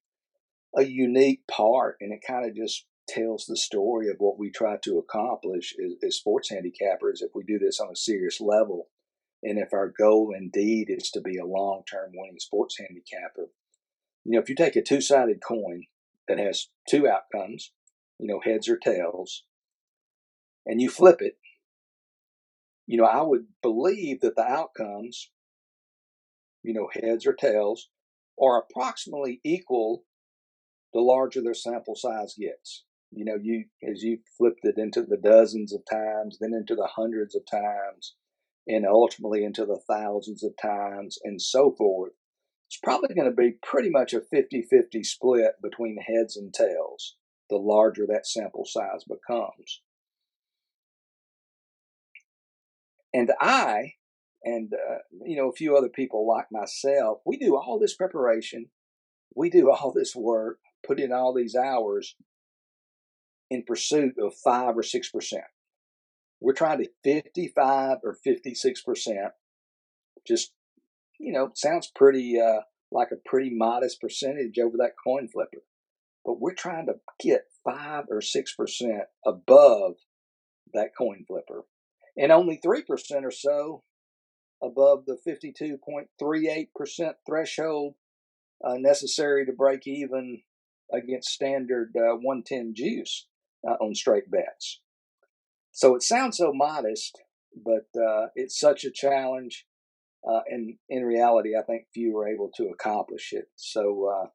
a 0.74 0.82
unique 0.82 1.46
part, 1.46 1.98
and 2.00 2.12
it 2.12 2.20
kind 2.26 2.48
of 2.48 2.56
just 2.56 2.86
tells 3.06 3.46
the 3.46 3.56
story 3.56 4.08
of 4.08 4.16
what 4.18 4.38
we 4.38 4.50
try 4.50 4.76
to 4.82 4.98
accomplish 4.98 5.74
as, 5.84 5.92
as 6.02 6.16
sports 6.16 6.50
handicappers 6.50 7.20
if 7.20 7.30
we 7.34 7.44
do 7.44 7.58
this 7.58 7.80
on 7.80 7.90
a 7.90 7.96
serious 7.96 8.40
level. 8.40 8.88
And 9.42 9.58
if 9.58 9.72
our 9.72 9.92
goal 9.96 10.34
indeed 10.36 10.88
is 10.88 11.10
to 11.10 11.20
be 11.20 11.36
a 11.36 11.46
long 11.46 11.82
term 11.90 12.12
winning 12.14 12.38
sports 12.38 12.78
handicapper, 12.78 13.50
you 14.24 14.32
know, 14.32 14.40
if 14.40 14.48
you 14.48 14.54
take 14.54 14.76
a 14.76 14.82
two 14.82 15.00
sided 15.00 15.40
coin 15.46 15.84
that 16.26 16.38
has 16.38 16.68
two 16.88 17.08
outcomes, 17.08 17.72
you 18.18 18.26
know, 18.26 18.40
heads 18.40 18.68
or 18.68 18.76
tails, 18.76 19.44
and 20.64 20.80
you 20.80 20.90
flip 20.90 21.18
it, 21.20 21.38
you 22.86 22.96
know, 22.96 23.04
I 23.04 23.22
would 23.22 23.46
believe 23.62 24.20
that 24.20 24.36
the 24.36 24.44
outcomes, 24.44 25.30
you 26.62 26.72
know, 26.72 26.88
heads 26.92 27.26
or 27.26 27.32
tails, 27.32 27.88
are 28.40 28.58
approximately 28.58 29.40
equal 29.44 30.04
the 30.92 31.00
larger 31.00 31.42
their 31.42 31.54
sample 31.54 31.94
size 31.94 32.34
gets. 32.38 32.84
You 33.12 33.24
know, 33.24 33.36
you 33.40 33.66
as 33.88 34.02
you 34.02 34.18
flipped 34.36 34.64
it 34.64 34.78
into 34.78 35.02
the 35.02 35.16
dozens 35.16 35.72
of 35.72 35.82
times, 35.90 36.38
then 36.40 36.52
into 36.52 36.74
the 36.74 36.88
hundreds 36.96 37.34
of 37.36 37.42
times, 37.50 38.14
and 38.66 38.86
ultimately 38.86 39.44
into 39.44 39.64
the 39.64 39.80
thousands 39.88 40.42
of 40.42 40.52
times, 40.60 41.18
and 41.22 41.40
so 41.40 41.74
forth 41.76 42.12
it's 42.68 42.78
probably 42.82 43.14
going 43.14 43.30
to 43.30 43.36
be 43.36 43.56
pretty 43.62 43.90
much 43.90 44.12
a 44.12 44.20
50 44.20 44.62
50 44.62 45.02
split 45.04 45.52
between 45.62 45.98
heads 45.98 46.36
and 46.36 46.52
tails, 46.52 47.16
the 47.48 47.56
larger 47.56 48.06
that 48.08 48.26
sample 48.26 48.64
size 48.64 49.04
becomes. 49.04 49.82
And 53.14 53.30
I, 53.40 53.94
and 54.42 54.72
uh, 54.74 54.98
you 55.24 55.36
know, 55.36 55.48
a 55.48 55.54
few 55.54 55.76
other 55.76 55.88
people 55.88 56.26
like 56.28 56.46
myself, 56.50 57.20
we 57.24 57.38
do 57.38 57.56
all 57.56 57.78
this 57.78 57.94
preparation, 57.94 58.66
we 59.34 59.48
do 59.48 59.70
all 59.70 59.92
this 59.92 60.14
work, 60.16 60.58
put 60.86 60.98
in 60.98 61.12
all 61.12 61.32
these 61.32 61.54
hours 61.54 62.16
in 63.48 63.62
pursuit 63.62 64.14
of 64.20 64.34
five 64.44 64.76
or 64.76 64.82
six 64.82 65.08
percent. 65.08 65.44
We're 66.40 66.52
trying 66.52 66.78
to 66.78 66.90
55 67.02 67.98
or 68.04 68.14
56 68.14 68.82
percent 68.82 69.32
just 70.26 70.52
you 71.18 71.32
know, 71.32 71.50
sounds 71.54 71.90
pretty 71.94 72.40
uh, 72.40 72.60
like 72.90 73.08
a 73.12 73.28
pretty 73.28 73.50
modest 73.50 74.00
percentage 74.00 74.58
over 74.58 74.76
that 74.78 74.94
coin 75.02 75.28
flipper. 75.28 75.62
But 76.24 76.40
we're 76.40 76.54
trying 76.54 76.86
to 76.86 76.94
get 77.20 77.46
five 77.64 78.04
or 78.10 78.20
six 78.20 78.54
percent 78.54 79.04
above 79.24 79.94
that 80.74 80.90
coin 80.96 81.24
flipper, 81.26 81.64
and 82.16 82.32
only 82.32 82.58
three 82.62 82.82
percent 82.82 83.24
or 83.24 83.30
so 83.30 83.84
above 84.62 85.04
the 85.06 85.18
52.38% 85.28 87.12
threshold 87.26 87.94
uh, 88.64 88.76
necessary 88.78 89.44
to 89.44 89.52
break 89.52 89.86
even 89.86 90.40
against 90.90 91.28
standard 91.28 91.92
uh, 91.94 92.16
110 92.16 92.72
juice 92.74 93.26
uh, 93.68 93.74
on 93.74 93.94
straight 93.94 94.30
bets. 94.30 94.80
So 95.76 95.94
it 95.94 96.02
sounds 96.02 96.38
so 96.38 96.54
modest, 96.54 97.20
but 97.54 97.84
uh, 98.00 98.28
it's 98.34 98.58
such 98.58 98.84
a 98.84 98.90
challenge. 98.90 99.66
Uh, 100.26 100.40
and 100.48 100.78
in 100.88 101.04
reality, 101.04 101.50
I 101.54 101.64
think 101.64 101.84
few 101.92 102.14
were 102.14 102.26
able 102.26 102.50
to 102.56 102.70
accomplish 102.70 103.28
it. 103.32 103.48
So, 103.56 104.10
uh, 104.10 104.28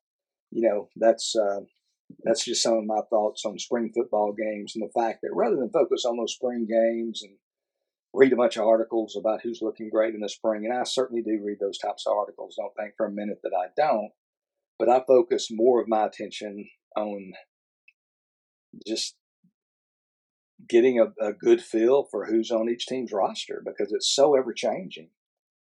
you 0.51 0.69
know, 0.69 0.89
that's 0.95 1.36
uh, 1.36 1.62
that's 2.23 2.45
just 2.45 2.62
some 2.62 2.75
of 2.75 2.86
my 2.86 2.99
thoughts 3.10 3.43
on 3.43 3.58
spring 3.58 3.91
football 3.91 4.34
games 4.34 4.73
and 4.75 4.88
the 4.88 5.01
fact 5.01 5.21
that 5.23 5.34
rather 5.34 5.56
than 5.56 5.71
focus 5.71 6.06
on 6.06 6.15
those 6.15 6.36
spring 6.36 6.67
games 6.69 7.23
and 7.23 7.34
read 8.13 8.34
a 8.34 8.36
bunch 8.36 8.58
of 8.58 8.67
articles 8.67 9.17
about 9.19 9.41
who's 9.41 9.63
looking 9.63 9.89
great 9.89 10.13
in 10.13 10.21
the 10.21 10.30
spring, 10.30 10.65
and 10.65 10.77
I 10.77 10.84
certainly 10.84 11.23
do 11.23 11.41
read 11.43 11.58
those 11.60 11.80
types 11.80 12.06
of 12.06 12.15
articles. 12.15 12.56
Don't 12.56 12.73
think 12.77 12.93
for 12.95 13.08
a 13.08 13.12
minute 13.12 13.39
that 13.41 13.58
I 13.58 13.69
don't, 13.75 14.12
but 14.77 14.89
I 14.89 15.01
focus 15.08 15.47
more 15.49 15.82
of 15.82 15.88
my 15.88 16.06
attention 16.06 16.69
on 16.95 17.34
just 18.86 19.15
getting 20.67 21.00
a, 21.00 21.13
a 21.24 21.34
good 21.34 21.62
feel 21.62 22.04
for 22.04 22.26
who's 22.26 22.52
on 22.52 22.69
each 22.69 22.86
team's 22.86 23.12
roster 23.12 23.62
because 23.65 23.91
it's 23.91 24.13
so 24.13 24.36
ever 24.36 24.54
changing 24.54 25.10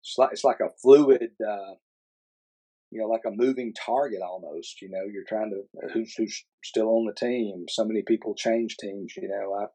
it's 0.05 0.17
like 0.19 0.29
it's 0.31 0.43
like 0.43 0.59
a 0.59 0.69
fluid, 0.81 1.31
uh, 1.41 1.73
you 2.91 3.01
know, 3.01 3.07
like 3.07 3.23
a 3.25 3.31
moving 3.31 3.73
target 3.73 4.21
almost. 4.21 4.81
You 4.81 4.89
know, 4.91 5.03
you're 5.11 5.25
trying 5.27 5.49
to 5.49 5.89
who's 5.93 6.13
who's 6.13 6.45
still 6.63 6.89
on 6.89 7.05
the 7.05 7.13
team. 7.13 7.65
So 7.69 7.83
many 7.83 8.03
people 8.03 8.35
change 8.35 8.77
teams. 8.77 9.13
You 9.17 9.29
know, 9.29 9.67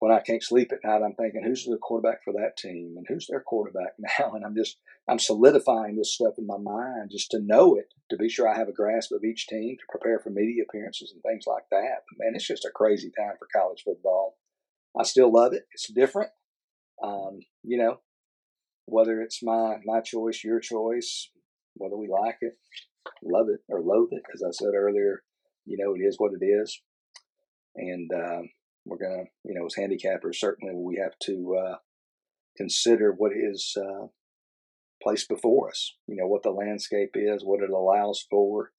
when 0.00 0.12
I 0.12 0.20
can't 0.20 0.42
sleep 0.42 0.70
at 0.72 0.78
night, 0.84 1.02
I'm 1.04 1.14
thinking 1.14 1.42
who's 1.42 1.64
the 1.64 1.76
quarterback 1.76 2.22
for 2.22 2.32
that 2.34 2.56
team 2.56 2.94
and 2.96 3.06
who's 3.08 3.26
their 3.26 3.40
quarterback 3.40 3.94
now, 3.98 4.32
and 4.34 4.44
I'm 4.44 4.54
just 4.54 4.78
I'm 5.08 5.18
solidifying 5.18 5.96
this 5.96 6.14
stuff 6.14 6.34
in 6.38 6.46
my 6.46 6.58
mind 6.58 7.10
just 7.10 7.30
to 7.32 7.40
know 7.40 7.76
it, 7.76 7.92
to 8.10 8.16
be 8.16 8.28
sure 8.28 8.48
I 8.48 8.56
have 8.56 8.68
a 8.68 8.72
grasp 8.72 9.12
of 9.12 9.24
each 9.24 9.46
team, 9.46 9.76
to 9.76 9.98
prepare 9.98 10.20
for 10.20 10.30
media 10.30 10.64
appearances 10.68 11.12
and 11.12 11.22
things 11.22 11.44
like 11.46 11.64
that. 11.70 12.02
But 12.08 12.24
man, 12.24 12.34
it's 12.34 12.46
just 12.46 12.64
a 12.64 12.70
crazy 12.74 13.10
time 13.18 13.34
for 13.38 13.48
college 13.54 13.82
football. 13.84 14.36
I 14.98 15.02
still 15.02 15.32
love 15.32 15.52
it. 15.52 15.64
It's 15.72 15.92
different. 15.92 16.30
Um, 17.02 17.40
you 17.62 17.78
know, 17.78 18.00
whether 18.86 19.20
it's 19.20 19.42
my 19.42 19.76
my 19.84 20.00
choice, 20.00 20.44
your 20.44 20.60
choice, 20.60 21.30
whether 21.74 21.96
we 21.96 22.08
like 22.08 22.38
it, 22.40 22.54
love 23.24 23.46
it, 23.48 23.60
or 23.68 23.80
loathe 23.80 24.10
it, 24.12 24.22
as 24.32 24.42
I 24.44 24.50
said 24.52 24.74
earlier, 24.76 25.22
you 25.64 25.76
know, 25.76 25.94
it 25.94 26.06
is 26.06 26.16
what 26.18 26.32
it 26.40 26.44
is, 26.44 26.80
and 27.74 28.10
uh, 28.12 28.42
we're 28.88 28.98
gonna, 28.98 29.24
you 29.44 29.54
know, 29.54 29.66
as 29.66 29.74
handicappers, 29.74 30.36
certainly 30.36 30.74
we 30.74 30.96
have 30.96 31.18
to 31.24 31.56
uh, 31.56 31.76
consider 32.56 33.12
what 33.12 33.32
is 33.32 33.76
uh, 33.76 34.06
placed 35.02 35.28
before 35.28 35.68
us. 35.68 35.94
You 36.06 36.16
know, 36.16 36.26
what 36.26 36.42
the 36.42 36.50
landscape 36.50 37.12
is, 37.14 37.44
what 37.44 37.62
it 37.62 37.70
allows 37.70 38.24
for, 38.30 38.72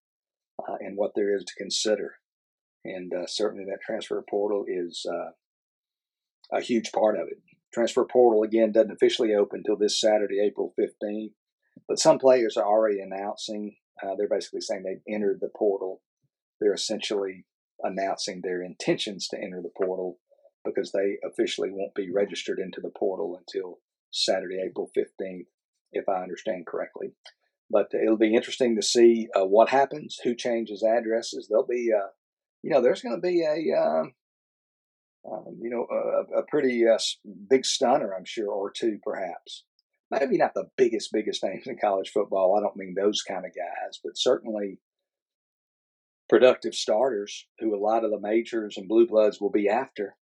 uh, 0.67 0.75
and 0.79 0.97
what 0.97 1.11
there 1.15 1.35
is 1.35 1.43
to 1.45 1.53
consider, 1.57 2.15
and 2.83 3.13
uh, 3.13 3.27
certainly 3.27 3.65
that 3.65 3.81
transfer 3.85 4.23
portal 4.29 4.65
is 4.67 5.05
uh, 5.09 6.57
a 6.57 6.61
huge 6.61 6.91
part 6.91 7.15
of 7.15 7.27
it 7.27 7.37
transfer 7.73 8.05
portal 8.05 8.43
again 8.43 8.71
doesn't 8.71 8.91
officially 8.91 9.33
open 9.35 9.59
until 9.59 9.77
this 9.77 9.99
Saturday, 9.99 10.39
April 10.39 10.73
15th. 10.79 11.33
But 11.87 11.99
some 11.99 12.19
players 12.19 12.57
are 12.57 12.65
already 12.65 12.99
announcing. 12.99 13.75
Uh, 14.01 14.15
they're 14.17 14.29
basically 14.29 14.61
saying 14.61 14.83
they've 14.83 15.13
entered 15.13 15.39
the 15.41 15.49
portal. 15.55 16.01
They're 16.59 16.73
essentially 16.73 17.45
announcing 17.83 18.41
their 18.41 18.61
intentions 18.61 19.27
to 19.29 19.37
enter 19.37 19.61
the 19.61 19.71
portal 19.75 20.19
because 20.65 20.91
they 20.91 21.17
officially 21.23 21.69
won't 21.71 21.95
be 21.95 22.11
registered 22.11 22.59
into 22.59 22.81
the 22.81 22.91
portal 22.97 23.37
until 23.39 23.79
Saturday, 24.11 24.61
April 24.65 24.89
15th, 24.97 25.45
if 25.91 26.07
I 26.09 26.21
understand 26.21 26.65
correctly. 26.67 27.13
But 27.71 27.89
it'll 27.93 28.17
be 28.17 28.35
interesting 28.35 28.75
to 28.75 28.81
see 28.81 29.29
uh, 29.35 29.45
what 29.45 29.69
happens, 29.69 30.17
who 30.23 30.35
changes 30.35 30.83
addresses. 30.83 31.47
There'll 31.47 31.67
be, 31.67 31.91
uh, 31.95 32.07
you 32.63 32.71
know, 32.71 32.81
there's 32.81 33.01
going 33.01 33.15
to 33.15 33.21
be 33.21 33.43
a 33.43 33.79
um, 33.79 34.13
um, 35.29 35.57
you 35.61 35.69
know, 35.69 35.85
a, 35.91 36.39
a 36.39 36.43
pretty 36.43 36.83
uh, 36.87 36.97
big 37.49 37.65
stunner, 37.65 38.13
I'm 38.15 38.25
sure, 38.25 38.51
or 38.51 38.71
two 38.71 38.99
perhaps. 39.03 39.65
Maybe 40.11 40.37
not 40.37 40.53
the 40.55 40.69
biggest, 40.75 41.11
biggest 41.13 41.43
names 41.43 41.67
in 41.67 41.77
college 41.77 42.09
football. 42.09 42.57
I 42.57 42.61
don't 42.61 42.75
mean 42.75 42.95
those 42.95 43.21
kind 43.21 43.45
of 43.45 43.51
guys, 43.51 43.99
but 44.03 44.17
certainly 44.17 44.79
productive 46.29 46.75
starters 46.75 47.47
who 47.59 47.75
a 47.75 47.83
lot 47.83 48.05
of 48.05 48.11
the 48.11 48.19
majors 48.19 48.77
and 48.77 48.87
blue 48.87 49.07
bloods 49.07 49.41
will 49.41 49.49
be 49.49 49.67
after 49.67 50.15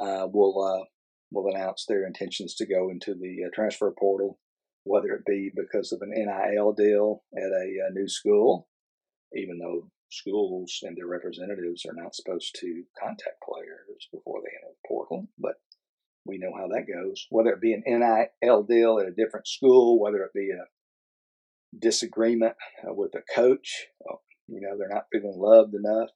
uh, 0.00 0.26
will 0.32 0.62
uh, 0.62 0.84
will 1.30 1.52
announce 1.52 1.84
their 1.86 2.06
intentions 2.06 2.54
to 2.54 2.66
go 2.66 2.90
into 2.90 3.14
the 3.14 3.44
uh, 3.46 3.50
transfer 3.54 3.92
portal, 3.98 4.38
whether 4.84 5.08
it 5.08 5.24
be 5.26 5.50
because 5.54 5.92
of 5.92 6.00
an 6.02 6.10
NIL 6.10 6.72
deal 6.72 7.22
at 7.36 7.42
a, 7.42 7.80
a 7.82 7.86
uh, 7.86 7.90
new 7.92 8.08
school, 8.08 8.68
even 9.34 9.58
though 9.58 9.90
schools 10.10 10.80
and 10.82 10.96
their 10.96 11.06
representatives 11.06 11.84
are 11.86 11.94
not 11.94 12.14
supposed 12.14 12.54
to 12.60 12.84
contact 13.00 13.42
players 13.42 14.08
before 14.12 14.40
they 14.42 14.52
enter 14.56 14.74
the 14.74 14.88
portal, 14.88 15.26
but 15.38 15.54
we 16.26 16.38
know 16.38 16.52
how 16.56 16.68
that 16.68 16.86
goes. 16.86 17.26
Whether 17.30 17.50
it 17.50 17.60
be 17.60 17.72
an 17.72 17.82
NIL 17.86 18.62
deal 18.62 18.98
at 19.00 19.08
a 19.08 19.10
different 19.10 19.48
school, 19.48 19.98
whether 19.98 20.22
it 20.22 20.32
be 20.34 20.50
a 20.50 20.68
disagreement 21.78 22.54
with 22.84 23.12
a 23.14 23.22
coach, 23.34 23.86
you 24.48 24.60
know, 24.60 24.76
they're 24.76 24.88
not 24.88 25.06
feeling 25.12 25.38
loved 25.38 25.74
enough, 25.74 26.10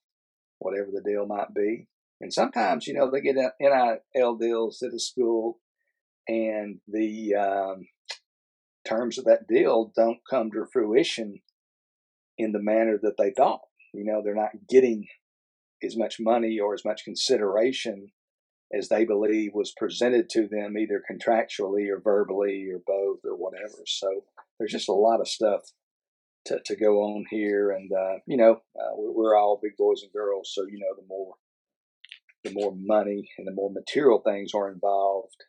whatever 0.58 0.88
the 0.92 1.02
deal 1.02 1.26
might 1.26 1.54
be. 1.54 1.88
And 2.20 2.32
sometimes, 2.32 2.86
you 2.86 2.94
know, 2.94 3.10
they 3.10 3.20
get 3.20 3.36
NIL 3.60 4.36
deals 4.36 4.82
at 4.82 4.94
a 4.94 4.98
school 4.98 5.58
and 6.28 6.80
the 6.88 7.34
um, 7.34 7.86
terms 8.86 9.18
of 9.18 9.24
that 9.26 9.46
deal 9.46 9.92
don't 9.94 10.20
come 10.28 10.50
to 10.50 10.66
fruition 10.72 11.40
in 12.38 12.52
the 12.52 12.62
manner 12.62 12.98
that 13.02 13.16
they 13.18 13.30
thought. 13.30 13.60
You 13.92 14.04
know, 14.04 14.22
they're 14.22 14.34
not 14.34 14.66
getting 14.68 15.06
as 15.82 15.96
much 15.96 16.16
money 16.18 16.58
or 16.58 16.74
as 16.74 16.84
much 16.84 17.04
consideration 17.04 18.12
as 18.76 18.88
they 18.88 19.04
believe 19.04 19.52
was 19.54 19.72
presented 19.76 20.28
to 20.30 20.48
them 20.48 20.76
either 20.76 21.02
contractually 21.10 21.88
or 21.88 22.00
verbally 22.00 22.68
or 22.72 22.80
both 22.84 23.18
or 23.24 23.36
whatever. 23.36 23.84
So 23.86 24.24
there's 24.58 24.72
just 24.72 24.88
a 24.88 24.92
lot 24.92 25.20
of 25.20 25.28
stuff 25.28 25.60
to, 26.46 26.60
to 26.64 26.76
go 26.76 27.02
on 27.02 27.24
here. 27.30 27.70
And, 27.70 27.90
uh, 27.92 28.18
you 28.26 28.36
know, 28.36 28.60
uh, 28.78 28.94
we're 28.94 29.36
all 29.36 29.60
big 29.62 29.76
boys 29.76 30.02
and 30.02 30.12
girls. 30.12 30.52
So, 30.54 30.62
you 30.62 30.78
know, 30.78 30.94
the 30.96 31.06
more, 31.08 31.34
the 32.44 32.52
more 32.52 32.74
money 32.76 33.28
and 33.38 33.46
the 33.46 33.54
more 33.54 33.70
material 33.72 34.22
things 34.24 34.52
are 34.54 34.70
involved, 34.70 35.44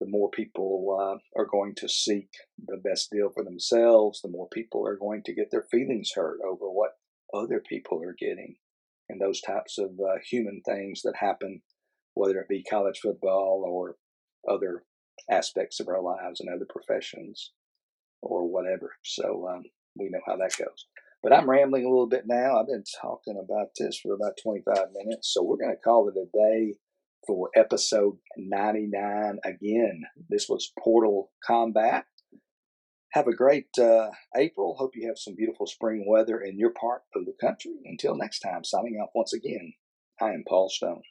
the 0.00 0.06
more 0.08 0.30
people 0.30 0.96
uh, 1.00 1.40
are 1.40 1.46
going 1.46 1.74
to 1.76 1.88
seek 1.88 2.28
the 2.66 2.76
best 2.76 3.10
deal 3.10 3.30
for 3.34 3.44
themselves, 3.44 4.20
the 4.20 4.30
more 4.30 4.48
people 4.52 4.86
are 4.86 4.96
going 4.96 5.22
to 5.24 5.34
get 5.34 5.50
their 5.50 5.66
feelings 5.70 6.12
hurt 6.14 6.38
over 6.46 6.70
what 6.70 6.92
other 7.34 7.62
people 7.66 8.00
are 8.02 8.14
getting. 8.18 8.56
And 9.08 9.20
those 9.20 9.40
types 9.40 9.78
of 9.78 9.90
uh, 9.98 10.18
human 10.30 10.62
things 10.64 11.02
that 11.02 11.14
happen, 11.18 11.62
whether 12.14 12.38
it 12.38 12.48
be 12.48 12.62
college 12.62 13.00
football 13.02 13.64
or 13.66 13.96
other 14.48 14.84
aspects 15.30 15.80
of 15.80 15.88
our 15.88 16.02
lives 16.02 16.40
and 16.40 16.48
other 16.48 16.66
professions 16.68 17.52
or 18.22 18.46
whatever. 18.46 18.92
So 19.02 19.48
um, 19.48 19.64
we 19.98 20.08
know 20.10 20.20
how 20.26 20.36
that 20.36 20.56
goes. 20.56 20.86
But 21.22 21.32
I'm 21.32 21.50
rambling 21.50 21.84
a 21.84 21.88
little 21.88 22.08
bit 22.08 22.24
now. 22.26 22.58
I've 22.58 22.68
been 22.68 22.84
talking 23.00 23.40
about 23.42 23.70
this 23.78 23.98
for 23.98 24.14
about 24.14 24.38
25 24.42 24.76
minutes. 24.94 25.32
So 25.32 25.42
we're 25.42 25.56
going 25.56 25.74
to 25.74 25.82
call 25.82 26.08
it 26.08 26.14
a 26.16 26.26
day 26.32 26.76
for 27.26 27.50
episode 27.56 28.18
99 28.36 29.38
again. 29.44 30.02
This 30.28 30.48
was 30.48 30.72
Portal 30.78 31.30
Combat. 31.44 32.04
Have 33.12 33.26
a 33.26 33.34
great 33.34 33.66
uh, 33.80 34.10
April. 34.36 34.76
Hope 34.78 34.92
you 34.94 35.08
have 35.08 35.18
some 35.18 35.34
beautiful 35.34 35.66
spring 35.66 36.04
weather 36.06 36.38
in 36.40 36.58
your 36.58 36.70
part 36.70 37.02
of 37.16 37.24
the 37.24 37.34
country. 37.40 37.72
Until 37.84 38.16
next 38.16 38.40
time, 38.40 38.64
signing 38.64 39.00
off 39.02 39.10
once 39.14 39.32
again, 39.32 39.72
I 40.20 40.30
am 40.30 40.44
Paul 40.46 40.68
Stone. 40.68 41.02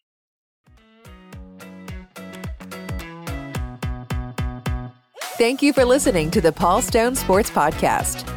Thank 5.38 5.62
you 5.62 5.72
for 5.72 5.86
listening 5.86 6.32
to 6.32 6.42
the 6.42 6.52
Paul 6.52 6.82
Stone 6.82 7.16
Sports 7.16 7.52
Podcast. 7.52 8.37